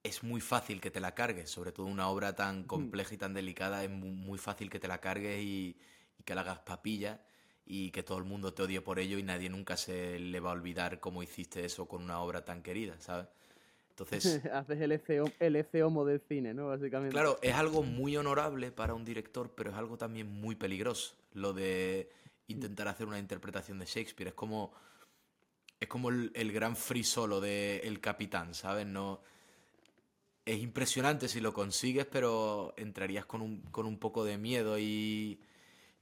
[0.03, 3.33] es muy fácil que te la cargues, sobre todo una obra tan compleja y tan
[3.33, 5.77] delicada, es mu- muy, fácil que te la cargues y,
[6.19, 7.21] y que la hagas papilla
[7.65, 10.49] y que todo el mundo te odie por ello y nadie nunca se le va
[10.49, 13.27] a olvidar cómo hiciste eso con una obra tan querida, ¿sabes?
[13.91, 16.67] Entonces, Haces el ECO, el EC homo del cine, ¿no?
[16.67, 17.13] Básicamente.
[17.13, 21.15] Claro, es algo muy honorable para un director, pero es algo también muy peligroso.
[21.33, 22.09] Lo de
[22.47, 24.29] intentar hacer una interpretación de Shakespeare.
[24.29, 24.73] Es como.
[25.79, 28.85] Es como el, el gran free solo de El Capitán, ¿sabes?
[28.85, 29.21] No.
[30.45, 35.39] Es impresionante si lo consigues, pero entrarías con un, con un poco de miedo y,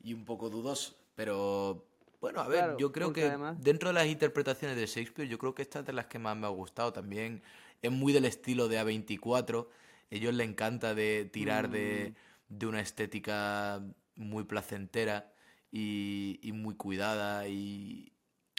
[0.02, 0.98] y un poco dudoso.
[1.23, 1.86] Pero.
[2.21, 5.38] Bueno, a ver, Claro, yo creo que además- dentro de las interpretaciones de Shakespeare, yo
[5.38, 6.93] creo que esta es de las que más me ha gustado.
[6.93, 7.41] También
[7.82, 9.67] es muy del estilo de A24.
[10.10, 12.13] Ellos le encanta de tirar de,
[12.49, 12.58] Mm.
[12.60, 13.82] de una estética
[14.15, 15.34] muy placentera
[15.73, 18.13] y, y muy cuidada y,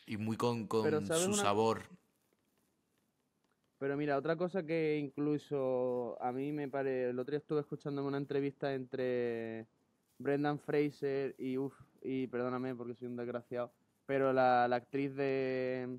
[0.07, 1.83] y muy con, con Pero, ¿sabes su una- sabor.
[3.79, 8.09] Pero mira, otra cosa que incluso a mí me parece, el otro día estuve escuchándome
[8.09, 9.67] una entrevista entre
[10.19, 13.71] Brendan Fraser y, uf, y perdóname porque soy un desgraciado,
[14.07, 15.99] pero la, la actriz de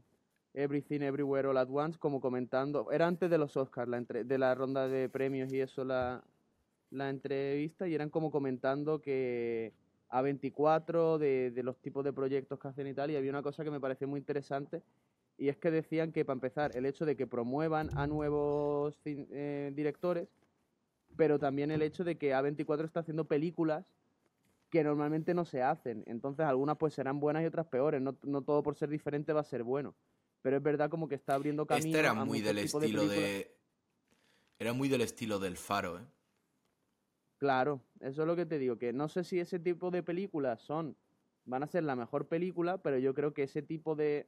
[0.53, 4.37] Everything Everywhere All at Once como comentando, era antes de los Oscars, la entre- de
[4.37, 6.23] la ronda de premios y eso la,
[6.89, 9.71] la entrevista y eran como comentando que
[10.09, 13.63] A24 de, de los tipos de proyectos que hacen y tal y había una cosa
[13.63, 14.81] que me pareció muy interesante
[15.37, 19.71] y es que decían que, para empezar, el hecho de que promuevan a nuevos eh,
[19.73, 20.27] directores,
[21.15, 23.85] pero también el hecho de que A24 está haciendo películas
[24.71, 26.03] que normalmente no se hacen.
[26.07, 28.01] Entonces, algunas pues serán buenas y otras peores.
[28.01, 29.93] No, no todo por ser diferente va a ser bueno.
[30.41, 33.55] Pero es verdad como que está abriendo camino Este era muy del estilo de.
[34.57, 36.05] Era muy del estilo del faro, ¿eh?
[37.37, 40.61] Claro, eso es lo que te digo, que no sé si ese tipo de películas
[40.61, 40.95] son,
[41.45, 44.27] van a ser la mejor película, pero yo creo que ese tipo de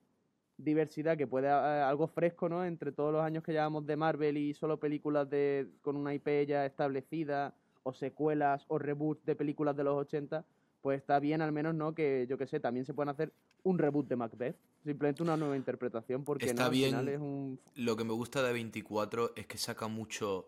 [0.57, 2.65] diversidad que puede, eh, algo fresco, ¿no?
[2.65, 6.47] Entre todos los años que llevamos de Marvel y solo películas de, con una IP
[6.47, 7.53] ya establecida,
[7.83, 10.45] o secuelas o reboots de películas de los 80,
[10.81, 11.93] pues está bien al menos, ¿no?
[11.93, 13.31] Que yo que sé, también se pueden hacer
[13.63, 16.89] un reboot de Macbeth, simplemente una nueva interpretación, porque Está no, al bien.
[16.89, 17.59] final es un...
[17.75, 20.47] Lo que me gusta de 24 es que saca mucho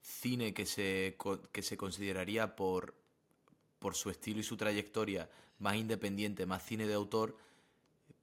[0.00, 1.16] cine que se,
[1.50, 2.94] que se consideraría por,
[3.78, 7.36] por su estilo y su trayectoria más independiente, más cine de autor,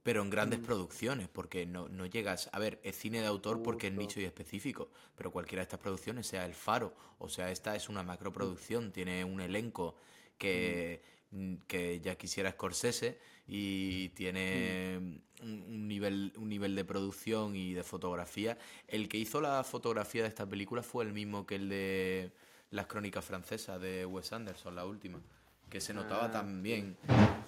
[0.10, 0.64] pero en grandes Mm.
[0.64, 2.50] producciones, porque no, no llegas...
[2.52, 5.80] A ver, es cine de autor porque es nicho y específico, pero cualquiera de estas
[5.80, 8.08] producciones, sea El Faro, o sea, esta es una Mm.
[8.08, 9.96] macroproducción, tiene un elenco
[10.40, 15.44] que, mm, que ya quisiera Scorsese y tiene Mm.
[15.44, 18.58] un, nivel, un nivel de producción y de fotografía.
[18.88, 22.32] El que hizo la fotografía de esta película fue el mismo que el de
[22.72, 25.22] Las Crónicas Francesas de Wes Anderson, la última,
[25.70, 26.98] que se notaba Ah, también.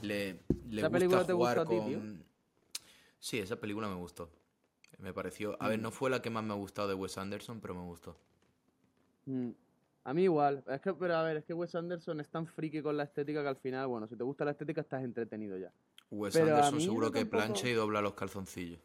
[0.04, 2.31] Le, le ¿Esa gusta película te jugar a ti, con...
[3.21, 4.29] Sí, esa película me gustó.
[4.97, 5.55] Me pareció...
[5.62, 5.84] A ver, Mm.
[5.84, 8.17] no fue la que más me ha gustado de Wes Anderson, pero me gustó.
[9.25, 9.51] Mm,
[10.03, 10.63] A mí igual.
[10.67, 13.43] Es que, pero a ver, es que Wes Anderson es tan friki con la estética
[13.43, 15.71] que al final, bueno, si te gusta la estética estás entretenido ya.
[16.10, 18.79] Wes Pero Anderson seguro no que tampoco- plancha y dobla los calzoncillos.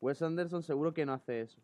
[0.00, 1.60] Wes Anderson seguro que no hace eso.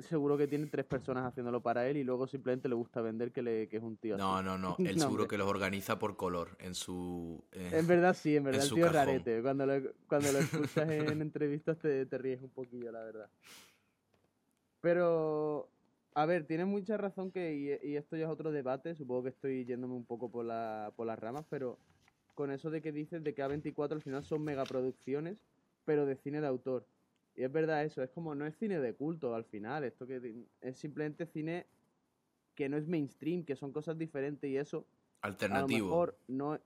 [0.00, 3.42] Seguro que tiene tres personas haciéndolo para él y luego simplemente le gusta vender que,
[3.42, 4.44] le, que es un tío No, así.
[4.46, 4.76] no, no.
[4.78, 5.28] Él No, seguro hombre.
[5.28, 7.42] que los organiza por color en su.
[7.52, 9.42] eh, En verdad sí, en verdad el tío es rarete.
[9.42, 13.28] Cuando lo, cuando lo escuchas en entrevistas te, te ríes un poquillo, la verdad.
[14.80, 15.68] Pero,
[16.14, 19.28] a ver, tienes mucha razón que, y, y esto ya es otro debate, supongo que
[19.30, 21.78] estoy yéndome un poco por, la, por las ramas, pero
[22.34, 25.36] con eso de que dices de que A24 al final son megaproducciones,
[25.84, 26.84] pero de cine de autor.
[27.34, 30.46] Y es verdad eso, es como no es cine de culto al final, esto que
[30.60, 31.66] es simplemente cine
[32.54, 34.86] que no es mainstream, que son cosas diferentes y eso
[35.48, 35.86] a lo alternativo.
[35.86, 36.60] mejor no.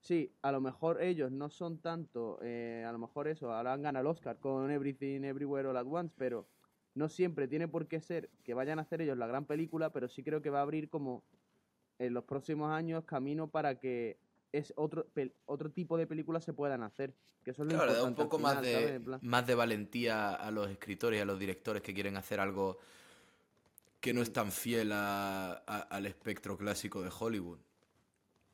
[0.00, 2.38] Sí, a lo mejor ellos no son tanto.
[2.42, 5.86] eh, a lo mejor eso, ahora han ganado el Oscar con Everything Everywhere All at
[5.86, 6.48] Once, pero
[6.94, 10.08] no siempre tiene por qué ser que vayan a hacer ellos la gran película, pero
[10.08, 11.22] sí creo que va a abrir como
[11.98, 14.18] en los próximos años camino para que
[14.52, 15.06] es otro
[15.46, 17.14] otro tipo de películas se puedan hacer.
[17.42, 20.50] Que eso es lo Claro, da un poco más de, plan- más de valentía a
[20.50, 22.78] los escritores y a los directores que quieren hacer algo
[24.00, 27.58] que no es tan fiel a- a- al espectro clásico de Hollywood.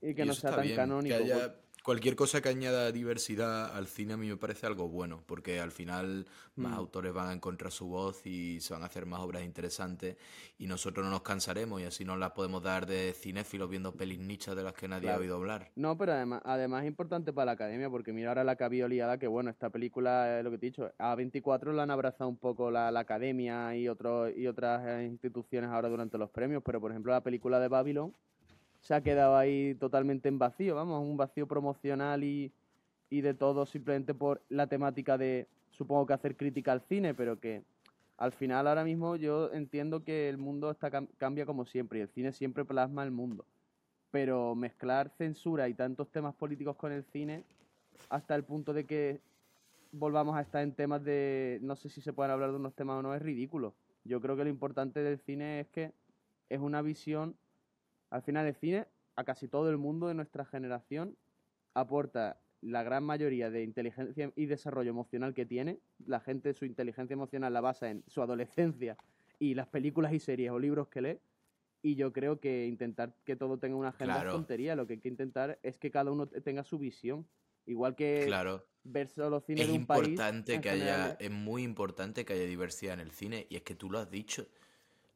[0.00, 1.16] Y que Y no sea tan bien, canónico.
[1.16, 4.88] Que haya- por- cualquier cosa que añada diversidad al cine a mí me parece algo
[4.88, 6.74] bueno, porque al final más Mm.
[6.74, 10.16] autores van a encontrar su voz y se van a hacer más obras interesantes
[10.58, 14.18] y nosotros no nos cansaremos y así nos las podemos dar de cinéfilos viendo pelis
[14.18, 15.70] nichas de las que nadie ha oído hablar.
[15.76, 18.66] No, pero además, además es importante para la academia, porque mira ahora la que ha
[18.66, 21.84] habido liada, que bueno, esta película, es lo que te he dicho, a 24 la
[21.84, 26.18] han abrazado un poco la, la academia y, otros y otras eh, instituciones ahora durante
[26.18, 28.14] los premios, pero por ejemplo la película de Babylon
[28.88, 32.50] se ha quedado ahí totalmente en vacío, vamos, un vacío promocional y,
[33.10, 37.38] y de todo simplemente por la temática de, supongo que hacer crítica al cine, pero
[37.38, 37.64] que
[38.16, 42.02] al final ahora mismo yo entiendo que el mundo está cam- cambia como siempre y
[42.02, 43.44] el cine siempre plasma el mundo
[44.10, 47.44] pero mezclar censura y tantos temas políticos con el cine
[48.08, 49.20] hasta el punto de que
[49.92, 53.00] volvamos a estar en temas de no sé si se pueden hablar de unos temas
[53.00, 53.74] o no es ridículo.
[54.04, 55.92] Yo creo que lo importante del cine es que
[56.48, 57.36] es una visión
[58.10, 61.16] al final el cine a casi todo el mundo de nuestra generación
[61.74, 65.78] aporta la gran mayoría de inteligencia y desarrollo emocional que tiene.
[66.06, 68.96] La gente su inteligencia emocional la basa en su adolescencia
[69.38, 71.18] y las películas y series o libros que lee.
[71.82, 74.30] Y yo creo que intentar que todo tenga una agenda Claro.
[74.30, 74.74] es tontería.
[74.74, 77.24] Lo que hay que intentar es que cada uno te- tenga su visión.
[77.66, 78.64] Igual que Claro.
[78.82, 80.08] ver solo cine Es de un país.
[80.08, 83.62] importante en que haya, es muy importante que haya diversidad en el cine, y es
[83.62, 84.46] que tú lo has dicho.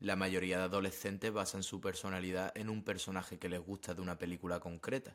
[0.03, 4.19] La mayoría de adolescentes basan su personalidad en un personaje que les gusta de una
[4.19, 5.15] película concreta.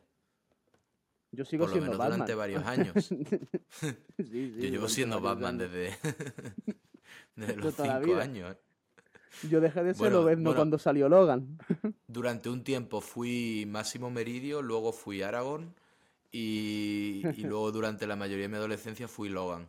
[1.30, 2.18] Yo sigo Por lo siendo menos Batman.
[2.20, 3.04] durante varios años.
[3.06, 5.70] Sí, sí, Yo llevo siendo Batman años.
[5.70, 5.98] desde,
[7.36, 8.22] desde De los toda la cinco vida.
[8.22, 8.52] años.
[8.52, 9.48] ¿eh?
[9.50, 11.58] Yo dejé de ser Bueno, cuando salió Logan.
[12.08, 15.74] Durante un tiempo fui Máximo Meridio, luego fui Aragorn
[16.32, 19.68] y, y luego durante la mayoría de mi adolescencia fui Logan.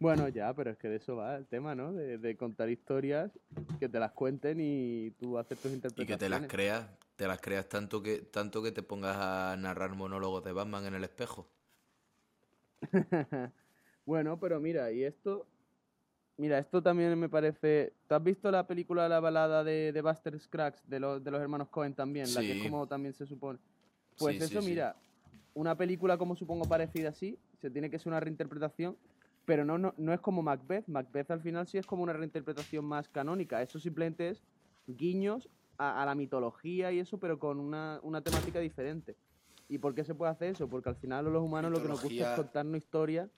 [0.00, 1.92] Bueno, ya, pero es que de eso va el tema, ¿no?
[1.92, 3.32] De, de contar historias,
[3.80, 6.18] que te las cuenten y tú haces tus Y interpretaciones.
[6.18, 9.94] que te las creas, te las creas tanto que, tanto que te pongas a narrar
[9.96, 11.48] monólogos de Batman en el espejo.
[14.06, 15.46] Bueno, pero mira, y esto.
[16.38, 17.92] Mira, esto también me parece.
[18.08, 21.40] ¿Tú has visto la película La balada de, de Buster Scruggs, de los, de los
[21.42, 22.32] hermanos Cohen también?
[22.32, 23.58] La que es como también se supone.
[24.16, 24.70] Pues sí, eso, sí.
[24.70, 24.96] mira,
[25.54, 28.96] una película como supongo parecida así, se tiene que ser una reinterpretación,
[29.48, 30.86] pero no, no, no es como Macbeth.
[30.88, 33.62] Macbeth al final sí es como una reinterpretación más canónica.
[33.62, 34.42] Eso simplemente es
[34.86, 39.16] guiños a, a la mitología y eso, pero con una, una temática diferente.
[39.66, 40.68] ¿Y por qué se puede hacer eso?
[40.68, 43.30] Porque al final a los humanos lo que nos gusta es contarnos historias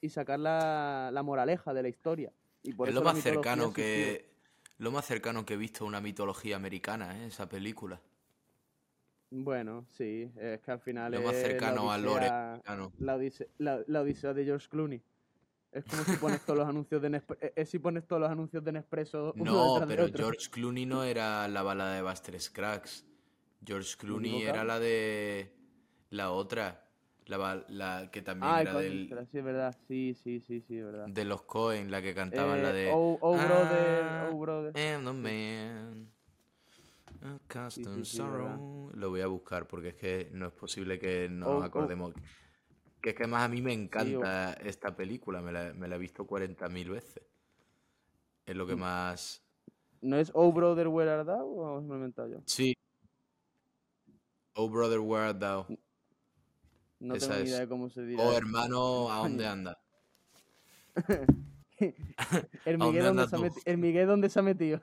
[0.00, 2.32] y sacar la, la moraleja de la historia.
[2.64, 4.28] Y por es eso lo la más cercano que
[4.78, 7.26] lo más cercano que he visto a una mitología americana, ¿eh?
[7.26, 8.00] esa película.
[9.30, 12.60] Bueno, sí, es que al final Lo más la cercano al lore la,
[13.58, 15.00] la, la odisea de George Clooney.
[15.72, 18.64] Es como si pones todos los anuncios de Nespresso, es si pones todos los anuncios
[18.64, 20.08] de Nespresso No, de pero.
[20.16, 23.04] George Clooney no era la balada de Buster Scruggs.
[23.64, 25.52] George Clooney era la de
[26.10, 26.88] la otra,
[27.26, 30.84] la, la que también Ah, era del, sí, es verdad, sí, sí, sí, sí, es
[30.84, 31.08] verdad.
[31.08, 34.78] de los Cohen, la que cantaban la Eh, de oh, oh, brother, "I oh, brother.
[34.78, 36.08] am the man,
[37.68, 38.04] sí, sí, verdad.
[38.04, 38.90] sorrow".
[38.94, 42.14] Lo voy a buscar porque es que no es posible que no Oh, nos oh.
[43.00, 45.98] Que es que además a mí me encanta esta película, me la, me la he
[45.98, 47.22] visto 40.000 veces.
[48.46, 48.80] Es lo que Mm.
[48.80, 49.42] más...
[50.00, 52.38] ¿No es Oh Brother Where Art Thou o me lo he inventado yo?
[52.46, 52.74] Sí.
[54.60, 55.66] Oh, brother, where art thou?
[56.98, 58.24] No Esa tengo ni idea de cómo se dirá.
[58.24, 59.78] Oh, hermano, ¿a dónde anda?
[61.78, 61.94] el,
[62.74, 63.44] ¿a dónde Miguel dónde se ha tú?
[63.44, 64.80] meti- el Miguel dónde se ha metido.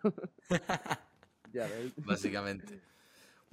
[1.53, 1.67] ya.
[2.05, 2.81] Básicamente.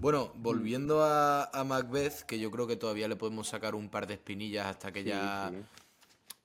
[0.03, 4.09] Bueno, volviendo a, a Macbeth, que yo creo que todavía le podemos sacar un par
[4.09, 5.63] de espinillas hasta que Sí, ya sí.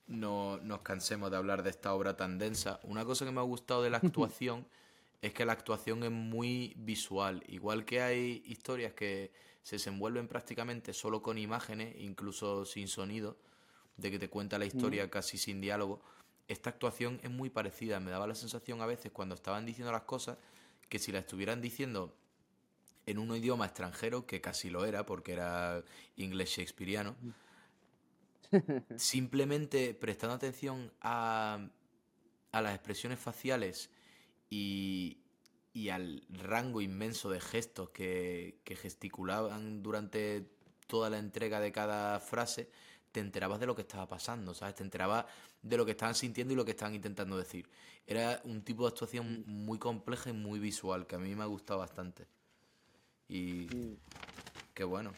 [0.06, 2.78] no nos cansemos de hablar de esta obra tan densa.
[2.84, 4.64] Una cosa que me ha gustado de la actuación
[5.22, 7.42] es que la actuación es muy visual.
[7.48, 9.32] Igual que hay historias que
[9.64, 13.36] se desenvuelven prácticamente solo con imágenes, incluso sin sonido,
[13.96, 16.00] de que te cuenta la historia casi sin diálogo.
[16.46, 17.98] Esta actuación es muy parecida.
[17.98, 20.38] Me daba la sensación a veces cuando estaban diciendo las cosas
[20.88, 22.14] que si la estuvieran diciendo
[23.08, 25.82] en un idioma extranjero, que casi lo era porque era
[26.16, 27.16] inglés shakespeariano,
[28.96, 31.68] simplemente prestando atención a,
[32.52, 33.90] a las expresiones faciales
[34.50, 35.22] y,
[35.72, 40.46] y, al rango inmenso de gestos que, que gesticulaban durante
[40.86, 42.70] toda la entrega de cada frase,
[43.10, 44.74] te enterabas de lo que estaba pasando, ¿sabes?
[44.74, 45.24] Te enterabas
[45.62, 47.68] de lo que estaban sintiendo y lo que estaban intentando decir.
[48.06, 51.46] Era un tipo de actuación muy compleja y muy visual, que a mí me ha
[51.46, 52.26] gustado bastante.
[53.28, 53.66] Y
[54.74, 55.12] qué bueno.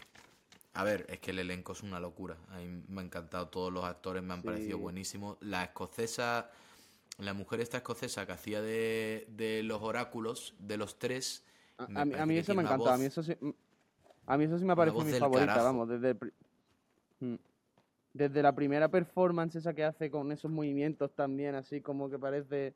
[0.74, 2.36] A ver, es que el elenco es una locura.
[2.50, 3.48] A mí me ha encantado.
[3.48, 5.36] Todos los actores me han parecido buenísimos.
[5.40, 6.50] La escocesa,
[7.18, 11.44] la mujer esta escocesa que hacía de, de los oráculos, de los tres.
[11.78, 12.90] A, a mí, a eso me encantó.
[12.90, 13.36] A voz- mí eso sí,
[14.26, 15.64] a mí eso sí me parece mi favorita, carajo.
[15.64, 16.18] vamos, desde el
[17.20, 17.34] Mm.
[18.14, 22.74] desde la primera performance esa que hace con esos movimientos también, así como que parece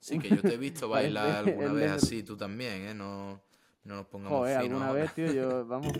[0.00, 2.94] Sí, que yo te he visto bailar alguna vez así, tú también, ¿eh?
[2.94, 3.40] No,
[3.84, 5.02] no nos pongamos Joder, finos alguna ahora.
[5.02, 5.92] vez, tío, yo, vamos.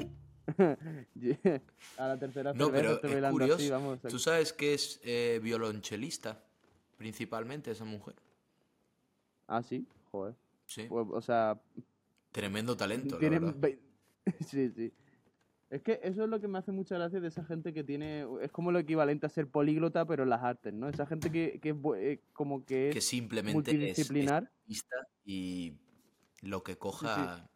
[1.99, 3.55] a la tercera No, pero estoy es curioso.
[3.55, 4.01] así, vamos.
[4.03, 6.43] ¿Tú sabes que es eh, violonchelista?
[6.97, 8.15] Principalmente esa mujer.
[9.47, 10.35] Ah, sí, joder.
[10.67, 10.87] Sí.
[10.89, 11.61] Pues, o sea,
[12.33, 13.57] Tremendo talento, la tienen verdad.
[13.61, 13.79] vei-
[14.47, 14.93] sí, sí.
[15.71, 18.27] Es que eso es lo que me hace mucha gracia de esa gente que tiene.
[18.43, 20.89] Es como lo equivalente a ser políglota, pero en las artes, ¿no?
[20.89, 24.45] Esa gente que, que es eh, como que es Que simplemente es multidisciplinar.
[24.45, 25.75] artista y
[26.43, 27.49] lo que coja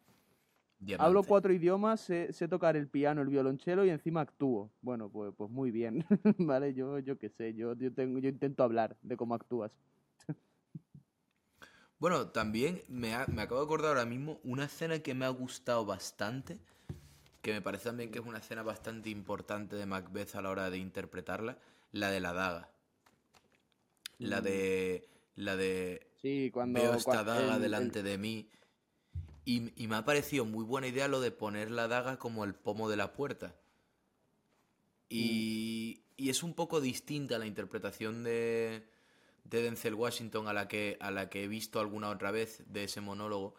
[0.79, 1.07] diamante.
[1.07, 4.71] Hablo cuatro idiomas, sé, sé tocar el piano, el violonchelo y encima actúo.
[4.81, 6.05] Bueno, pues, pues muy bien,
[6.39, 6.73] ¿vale?
[6.73, 9.71] Yo, yo qué sé, yo, yo, tengo, yo intento hablar de cómo actúas.
[11.99, 15.29] Bueno, también me, ha- me acabo de acordar ahora mismo una escena que me ha
[15.29, 16.57] gustado bastante,
[17.41, 20.69] que me parece también que es una escena bastante importante de Macbeth a la hora
[20.69, 21.57] de interpretarla,
[21.91, 22.69] la de la daga.
[24.19, 24.43] La Mm.
[24.43, 25.09] de...
[25.35, 26.05] La de...
[26.21, 26.79] Sí, cuando...
[26.79, 28.49] Veo esta daga el- delante de mí.
[29.49, 32.53] Y, y me ha parecido muy buena idea lo de poner la daga como el
[32.53, 33.55] pomo de la puerta.
[35.09, 38.83] Y, y es un poco distinta la interpretación de,
[39.43, 42.83] de Denzel Washington a la, que, a la que he visto alguna otra vez de
[42.83, 43.55] ese monólogo.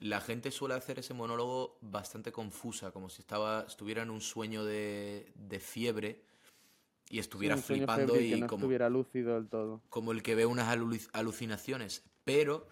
[0.00, 4.64] La gente suele hacer ese monólogo bastante confusa, como si estaba, estuviera en un sueño
[4.64, 6.22] de, de fiebre
[7.10, 9.82] y estuviera flipando y no como, estuviera lúcido del todo.
[9.90, 12.04] como el que ve unas alu- alucinaciones.
[12.24, 12.68] Pero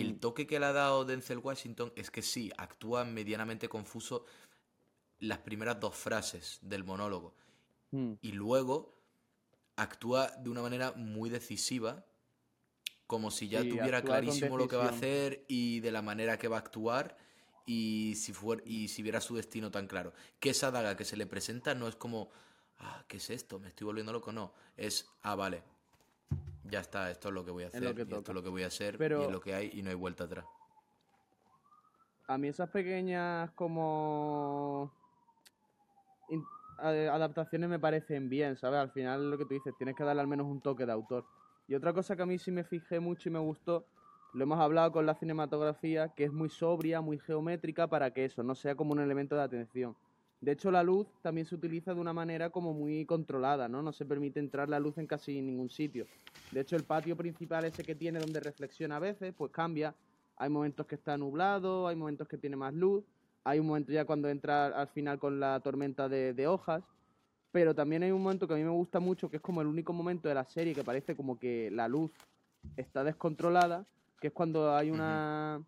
[0.00, 0.18] el Mm.
[0.20, 4.24] toque que le ha dado Denzel Washington es que sí, actúa medianamente confuso
[5.18, 7.34] las primeras dos frases del monólogo.
[7.90, 8.14] Mm.
[8.20, 8.94] Y luego
[9.76, 12.04] actúa de una manera muy decisiva,
[13.06, 16.38] como si ya Sí, tuviera clarísimo lo que va a hacer y de la manera
[16.38, 17.16] que va a actuar.
[17.68, 20.12] Y si, fuer- y si viera su destino tan claro.
[20.38, 22.30] Que esa daga que se le presenta no es como,
[22.78, 23.58] ah, ¿qué es esto?
[23.58, 24.30] Me estoy volviendo loco.
[24.32, 25.62] No, es, ah, vale,
[26.70, 28.62] ya está, esto es lo que voy a hacer, y esto es lo que voy
[28.62, 30.44] a hacer, Pero- y es lo que hay, y no hay vuelta atrás.
[32.28, 34.92] A mí esas pequeñas como
[36.78, 38.80] adaptaciones me parecen bien, ¿sabes?
[38.80, 41.24] Al final lo que tú dices, tienes que darle al menos un toque de autor.
[41.68, 43.86] Y otra cosa que a mí sí me fijé mucho y me gustó,
[44.34, 48.42] lo hemos hablado con la cinematografía, que es muy sobria, muy geométrica para que eso
[48.42, 49.96] no sea como un elemento de atención.
[50.46, 53.82] De hecho, la luz también se utiliza de una manera como muy controlada, ¿no?
[53.82, 56.06] No se permite entrar la luz en casi ningún sitio.
[56.52, 59.92] De hecho, el patio principal ese que tiene donde reflexiona a veces, pues cambia.
[60.36, 63.02] Hay momentos que está nublado, hay momentos que tiene más luz,
[63.42, 66.84] hay un momento ya cuando entra al final con la tormenta de, de hojas,
[67.50, 69.66] pero también hay un momento que a mí me gusta mucho, que es como el
[69.66, 72.12] único momento de la serie que parece como que la luz
[72.76, 73.84] está descontrolada,
[74.20, 75.60] que es cuando hay una,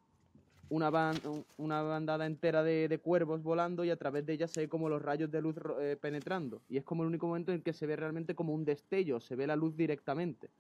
[0.71, 1.21] una, ban-
[1.57, 5.01] una bandada entera de, cuervos volando y a través de ella se ve como los
[5.01, 6.61] rayos de luz eh, penetrando.
[6.69, 9.37] Y es como el único momento en que se ve realmente como un destello, se
[9.37, 10.51] ve la luz directamente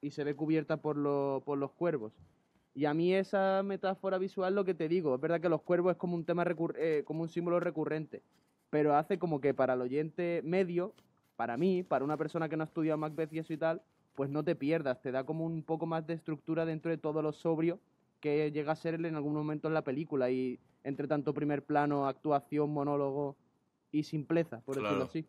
[0.00, 2.12] y se ve cubierta por, lo- por los cuervos.
[2.74, 5.92] Y a mí esa metáfora visual, lo que te digo, es verdad que los cuervos
[5.92, 6.44] es como un tema
[6.76, 8.22] eh, como un símbolo recurrente,
[8.70, 10.92] pero hace como que para el oyente medio,
[11.36, 13.82] para mí, para una persona que no ha estudiado Macbeth y eso y tal,
[14.14, 17.22] pues no te pierdas, te da como un poco más de estructura dentro de todo
[17.22, 17.80] lo sobrio
[18.20, 22.06] que llega a ser en algún momento en la película y entre tanto primer plano,
[22.06, 23.36] actuación, monólogo
[23.92, 25.26] y simpleza, por decirlo así.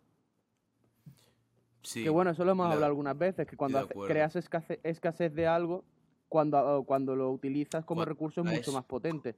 [1.81, 4.79] Sí, Que bueno, eso lo hemos la- hablado algunas veces, que cuando hace- creas escasez,
[4.83, 5.83] escasez de algo,
[6.27, 9.35] cuando, cuando lo utilizas como Cuando recurso es mucho más potente.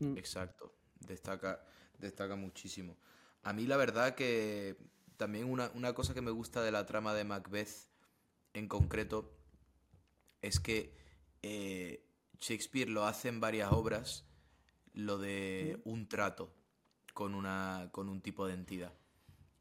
[0.00, 0.16] Mm.
[0.16, 0.72] Exacto,
[1.06, 1.60] destaca,
[1.98, 2.96] destaca muchísimo.
[3.42, 4.76] A mí la verdad que
[5.16, 7.88] también una, una cosa que me gusta de la trama de Macbeth
[8.54, 9.30] en concreto
[10.42, 10.92] es que
[11.42, 12.04] eh,
[12.40, 14.24] Shakespeare lo hace en varias obras,
[14.92, 16.52] lo de un trato
[17.14, 18.92] con, una, con un tipo de entidad.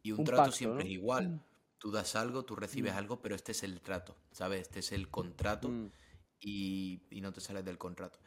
[0.04, 0.88] Y un, Un trato pacto, siempre ¿no?
[0.90, 1.42] es igual.
[1.78, 4.62] Tú das algo, tú recibes algo, pero este es el trato, ¿sabes?
[4.62, 5.92] Este es el contrato Mm.
[6.40, 8.20] y, y no te sales del contrato.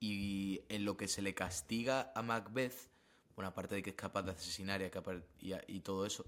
[0.00, 2.90] Y en lo que se le castiga a Macbeth,
[3.36, 6.24] bueno, aparte de que es capaz de asesinar y, capaz- y, y todo eso,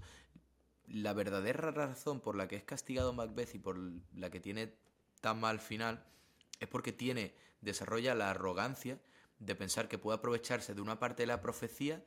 [0.87, 3.77] la verdadera razón por la que es castigado Macbeth y por
[4.15, 4.73] la que tiene
[5.21, 6.03] tan mal final
[6.59, 8.99] es porque tiene, desarrolla la arrogancia
[9.39, 12.03] de pensar que puede aprovecharse de una parte de la profecía,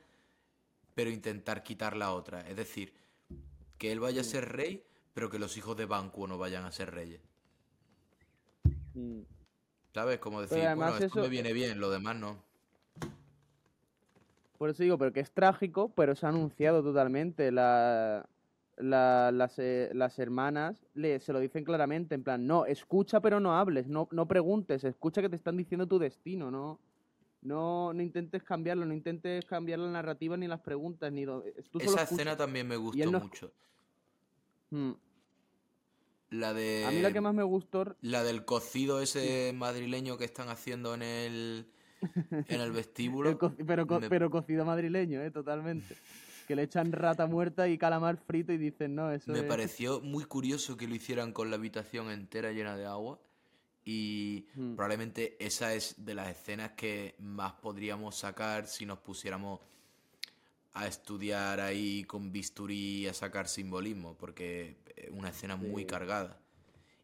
[0.95, 2.41] pero intentar quitar la otra.
[2.47, 2.93] Es decir,
[3.77, 4.83] que él vaya a ser rey,
[5.13, 7.21] pero que los hijos de Banquo no vayan a ser reyes.
[8.93, 9.21] Mm.
[9.93, 10.19] ¿Sabes?
[10.19, 12.43] Como decir, bueno, esto eso- me viene bien, lo demás no.
[14.57, 17.49] Por eso digo, pero que es trágico, pero se ha anunciado totalmente.
[17.51, 18.27] La,
[18.79, 23.39] la- las, eh, las hermanas le, se lo dicen claramente, en plan, no, escucha pero
[23.39, 26.79] no hables, no, no preguntes, escucha que te están diciendo tu destino, no,
[27.41, 31.79] no, no intentes cambiarlo, no intentes cambiar la narrativa ni las preguntas, ni lo, tú
[31.79, 33.51] Esa escena también me gustó no- mucho.
[34.71, 34.91] Mm.
[36.31, 36.85] La de...
[36.87, 40.93] A mí la que más me gustó, La del cocido ese madrileño que están haciendo
[40.93, 41.65] en el,
[42.47, 43.29] en el vestíbulo.
[43.31, 45.95] el co- pero, co- me- pero cocido madrileño, eh, totalmente.
[46.49, 49.45] Que le echan rata muerta y calamar frito y dicen, no, eso Me es...
[49.45, 53.19] pareció muy curioso que lo hicieran con la habitación entera llena de agua.
[53.85, 54.73] Y Mm.
[54.73, 59.59] probablemente esa es de las escenas que más podríamos sacar si nos pusiéramos
[60.73, 65.87] a estudiar ahí con bisturí a sacar simbolismo, porque es una escena muy Sí.
[65.87, 66.39] cargada.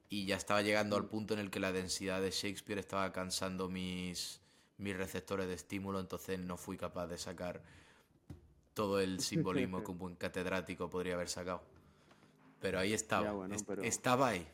[0.10, 3.70] Y ya estaba llegando al punto en el que la densidad de Shakespeare estaba cansando
[3.70, 4.42] mis,
[4.80, 7.62] mis receptores de estímulo, entonces no fui capaz de sacar
[8.76, 9.20] todo el
[9.72, 11.64] simbolismo que un buen catedrático podría haber sacado.
[12.62, 14.46] Pero ahí estaba, Ya, bueno, est- pero- estaba ahí,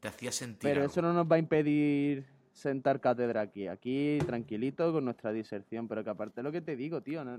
[0.00, 0.90] te hacía sentir Pero algo.
[0.92, 3.68] eso no nos va a impedir sentar cátedra aquí.
[3.68, 5.86] Aquí, tranquilito, con nuestra diserción.
[5.88, 7.38] Pero que aparte lo que te digo, tío, no-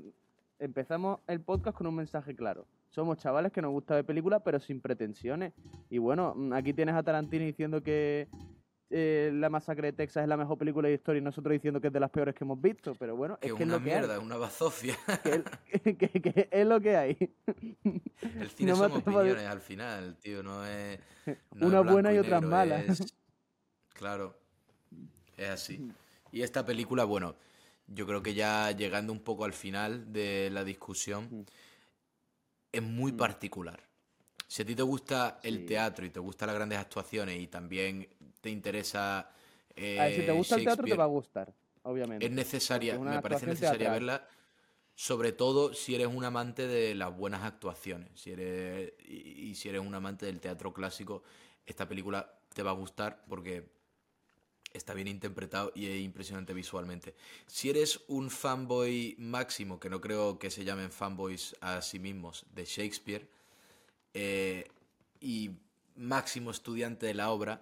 [0.60, 2.66] empezamos el podcast con un mensaje claro.
[2.90, 5.54] Somos chavales que nos gusta ver películas, pero sin pretensiones.
[5.90, 8.28] Y bueno, aquí tienes a Tarantino diciendo que
[8.90, 11.88] eh, La Masacre de Texas es la mejor película de historia y nosotros diciendo que
[11.88, 12.96] es de las peores que hemos visto.
[12.96, 14.00] Pero bueno, que es es que es una lo que hay.
[14.00, 14.98] mierda, una bazofia.
[15.24, 17.18] Que, es- que- que es lo que hay.
[18.40, 21.00] El cine No son de- opiniones al final, tío, no es...
[21.26, 21.34] no
[21.68, 22.88] es Una buena y otras malas.
[23.02, 23.14] es-
[23.94, 24.38] Claro,
[25.38, 25.92] es así.
[26.32, 27.36] Y esta película, bueno,
[27.88, 31.46] yo creo que ya llegando un poco al final de la discusión,
[32.72, 33.82] es muy particular.
[34.48, 35.66] Si a ti te gusta el Sí.
[35.66, 38.08] teatro y te gustan las grandes actuaciones y también
[38.42, 39.30] te interesa...
[39.96, 42.26] A ver, si te eh, gusta el teatro, te va a gustar, obviamente.
[42.26, 43.94] es necesaria, me parece necesaria teatral.
[43.94, 44.28] verla,
[44.96, 49.70] sobre todo si eres un amante de las buenas actuaciones, si eres y, y si
[49.70, 51.24] eres un amante del teatro clásico,
[51.66, 53.70] esta película te va a gustar porque
[54.74, 57.16] está bien interpretado y es impresionante visualmente.
[57.48, 62.46] Si eres un fanboy máximo, que no creo que se llamen fanboys a sí mismos,
[62.54, 63.28] de Shakespeare,
[64.14, 64.68] eh,
[65.20, 65.52] y
[65.96, 67.62] máximo estudiante de la obra,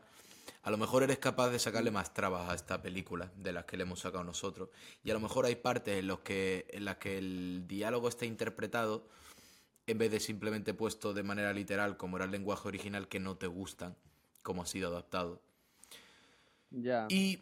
[0.63, 3.77] a lo mejor eres capaz de sacarle más trabas a esta película de las que
[3.77, 4.69] le hemos sacado nosotros.
[5.03, 8.25] Y a lo mejor hay partes en, los que, en las que el diálogo está
[8.25, 9.07] interpretado
[9.87, 13.37] en vez de simplemente puesto de manera literal como era el lenguaje original que no
[13.37, 13.95] te gustan,
[14.41, 15.39] como ha sido adaptado.
[16.71, 17.05] Ya.
[17.09, 17.41] Y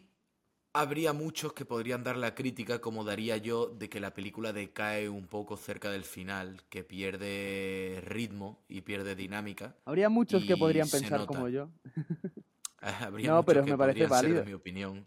[0.74, 5.08] habría muchos que podrían dar la crítica, como daría yo, de que la película decae
[5.08, 9.76] un poco cerca del final, que pierde ritmo y pierde dinámica.
[9.86, 11.70] Habría muchos que podrían pensar como yo.
[12.80, 14.44] Habría No, muchos pero que me parece ser válido.
[14.44, 15.06] mi opinión.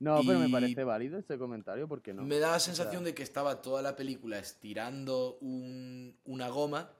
[0.00, 2.24] No, pero me parece válido ese comentario, ¿por qué no?
[2.24, 6.48] Me da la O sea, sensación de que estaba toda la película estirando un- una
[6.48, 6.90] goma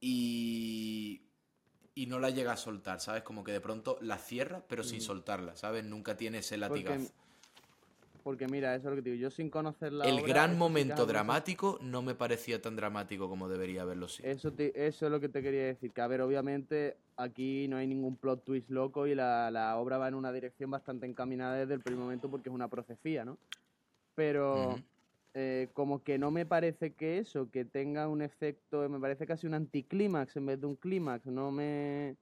[0.00, 1.22] y,
[1.94, 3.22] y no la llega a soltar, ¿sabes?
[3.22, 5.84] Como que de pronto la cierra, pero sin soltarla, ¿sabes?
[5.84, 7.12] Nunca tiene ese Porque, latigazo.
[8.24, 9.20] porque mira, eso es lo que te digo.
[9.20, 13.48] Yo sin conocer la El obra, gran momento dramático no me parecía tan dramático como
[13.48, 14.28] debería haberlo sido.
[14.28, 15.90] Eso, te- eso es lo que te quería decir.
[15.90, 19.98] Que a ver, obviamente aquí no hay ningún plot twist loco y la, la obra
[19.98, 23.36] va en una dirección bastante encaminada desde el primer momento porque es una profecía, ¿no?
[24.14, 24.78] Pero.
[25.34, 29.46] Eh, como que no me parece que eso, que tenga un efecto, me parece casi
[29.46, 31.26] un anticlímax en vez de un clímax.
[31.26, 32.16] No me...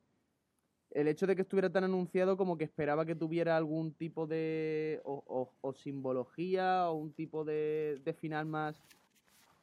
[0.93, 5.01] El hecho de que estuviera tan anunciado como que esperaba que tuviera algún tipo de...
[5.05, 8.83] o, o- o simbología o un tipo de, de final más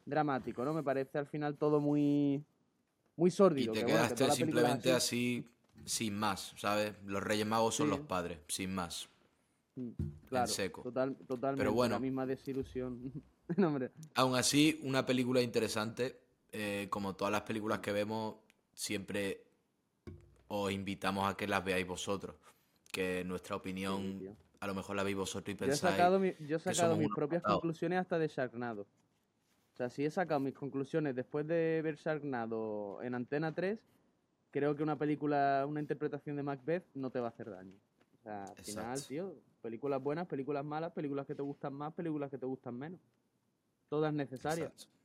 [0.05, 0.73] dramático, ¿no?
[0.73, 2.43] Me parece al final todo muy...
[3.17, 3.73] muy Y sórdido.
[3.73, 5.45] te que bueno, que quedaste simplemente así,
[5.85, 6.93] sin más, ¿sabes?
[7.05, 7.91] Los Reyes Magos son Sí.
[7.91, 9.09] los padres, sin más.
[9.75, 9.89] Mm,
[10.29, 10.81] Claro, seco.
[10.83, 11.71] Total, totalmente.
[11.71, 11.95] bueno.
[11.95, 13.11] La misma desilusión.
[13.57, 13.91] no, hombre.
[14.15, 16.19] Aún así, una película interesante
[16.51, 18.35] eh, como todas las películas que vemos,
[18.73, 19.43] siempre
[20.47, 22.35] os invitamos a que las veáis vosotros.
[22.91, 24.29] Que nuestra opinión, Sí,
[24.59, 25.93] a lo mejor la veis vosotros y Yo he pensáis.
[25.93, 27.61] sacado, mi- yo he sacado mis propias matados.
[27.61, 28.81] conclusiones hasta de Sharknado.
[29.73, 33.77] O sea, si he sacado mis conclusiones después de ver Sharknado en Antena 3,
[34.49, 37.75] creo que una película, una interpretación de Macbeth no te va a hacer daño.
[38.19, 42.31] O sea, al final, tío, películas buenas, películas malas, películas que te gustan más, películas
[42.31, 42.99] que te gustan menos.
[43.89, 44.71] Todas necesarias.
[44.71, 44.97] Exacto.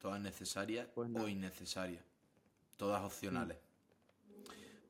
[0.00, 2.04] Todas necesarias Pues o innecesarias.
[2.76, 3.56] Todas opcionales.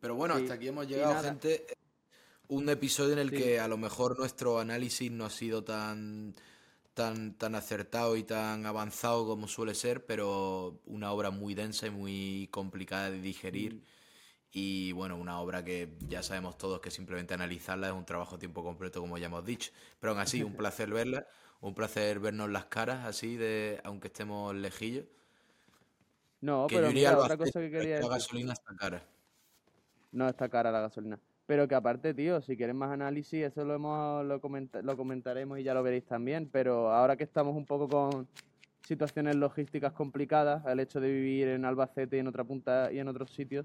[0.01, 1.67] Pero bueno, Sí, hasta aquí hemos llegado, gente.
[2.49, 3.37] Un episodio en el Sí.
[3.37, 6.35] que a lo mejor nuestro análisis no ha sido tan,
[6.93, 11.91] tan, tan acertado y tan avanzado como suele ser, pero una obra muy densa y
[11.91, 13.77] muy complicada de digerir.
[13.77, 13.83] Mm.
[14.53, 18.39] Y bueno, una obra que ya sabemos todos que simplemente analizarla es un trabajo a
[18.39, 19.73] tiempo completo, como ya hemos dicho.
[19.99, 21.27] Pero aún así, un placer verla,
[21.65, 25.07] un placer vernos las caras así, de aunque estemos lejillos.
[26.43, 29.03] No, Que pero mira, al otra cosa que quería que la gasolina está cara.
[30.13, 31.19] No está cara la gasolina.
[31.47, 35.59] Pero que aparte, tío, si quieres más análisis, eso lo hemos lo, comenta- lo comentaremos
[35.59, 36.49] y ya lo veréis también.
[36.53, 38.29] Pero ahora que estamos un poco con
[38.87, 43.09] situaciones logísticas complicadas, el hecho de vivir en Albacete y en otra punta y en
[43.09, 43.65] otros sitios,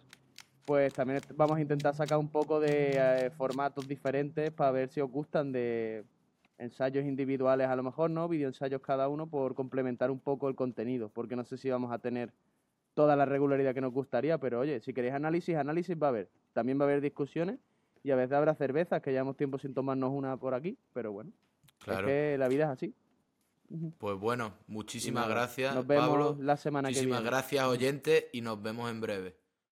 [0.65, 5.01] pues también vamos a intentar sacar un poco de eh, formatos diferentes para ver si
[5.01, 6.05] os gustan de
[6.59, 8.27] ensayos individuales a lo mejor, ¿no?
[8.27, 11.99] Videoensayos cada uno por complementar un poco el contenido, porque no sé si vamos a
[11.99, 12.31] tener
[12.93, 16.29] toda la regularidad que nos gustaría, pero oye, si queréis análisis, análisis va a haber.
[16.53, 17.57] También va a haber discusiones
[18.03, 21.31] y a veces habrá cervezas, que llevamos tiempo sin tomarnos una por aquí, pero bueno,
[21.79, 22.07] Claro.
[22.07, 22.93] es que la vida es así.
[23.99, 26.37] Pues bueno, muchísimas nada, gracias, Nos vemos Pablo.
[26.41, 27.29] la semana que Muchísimas viene.
[27.29, 29.35] gracias, oyentes, y nos vemos en breve.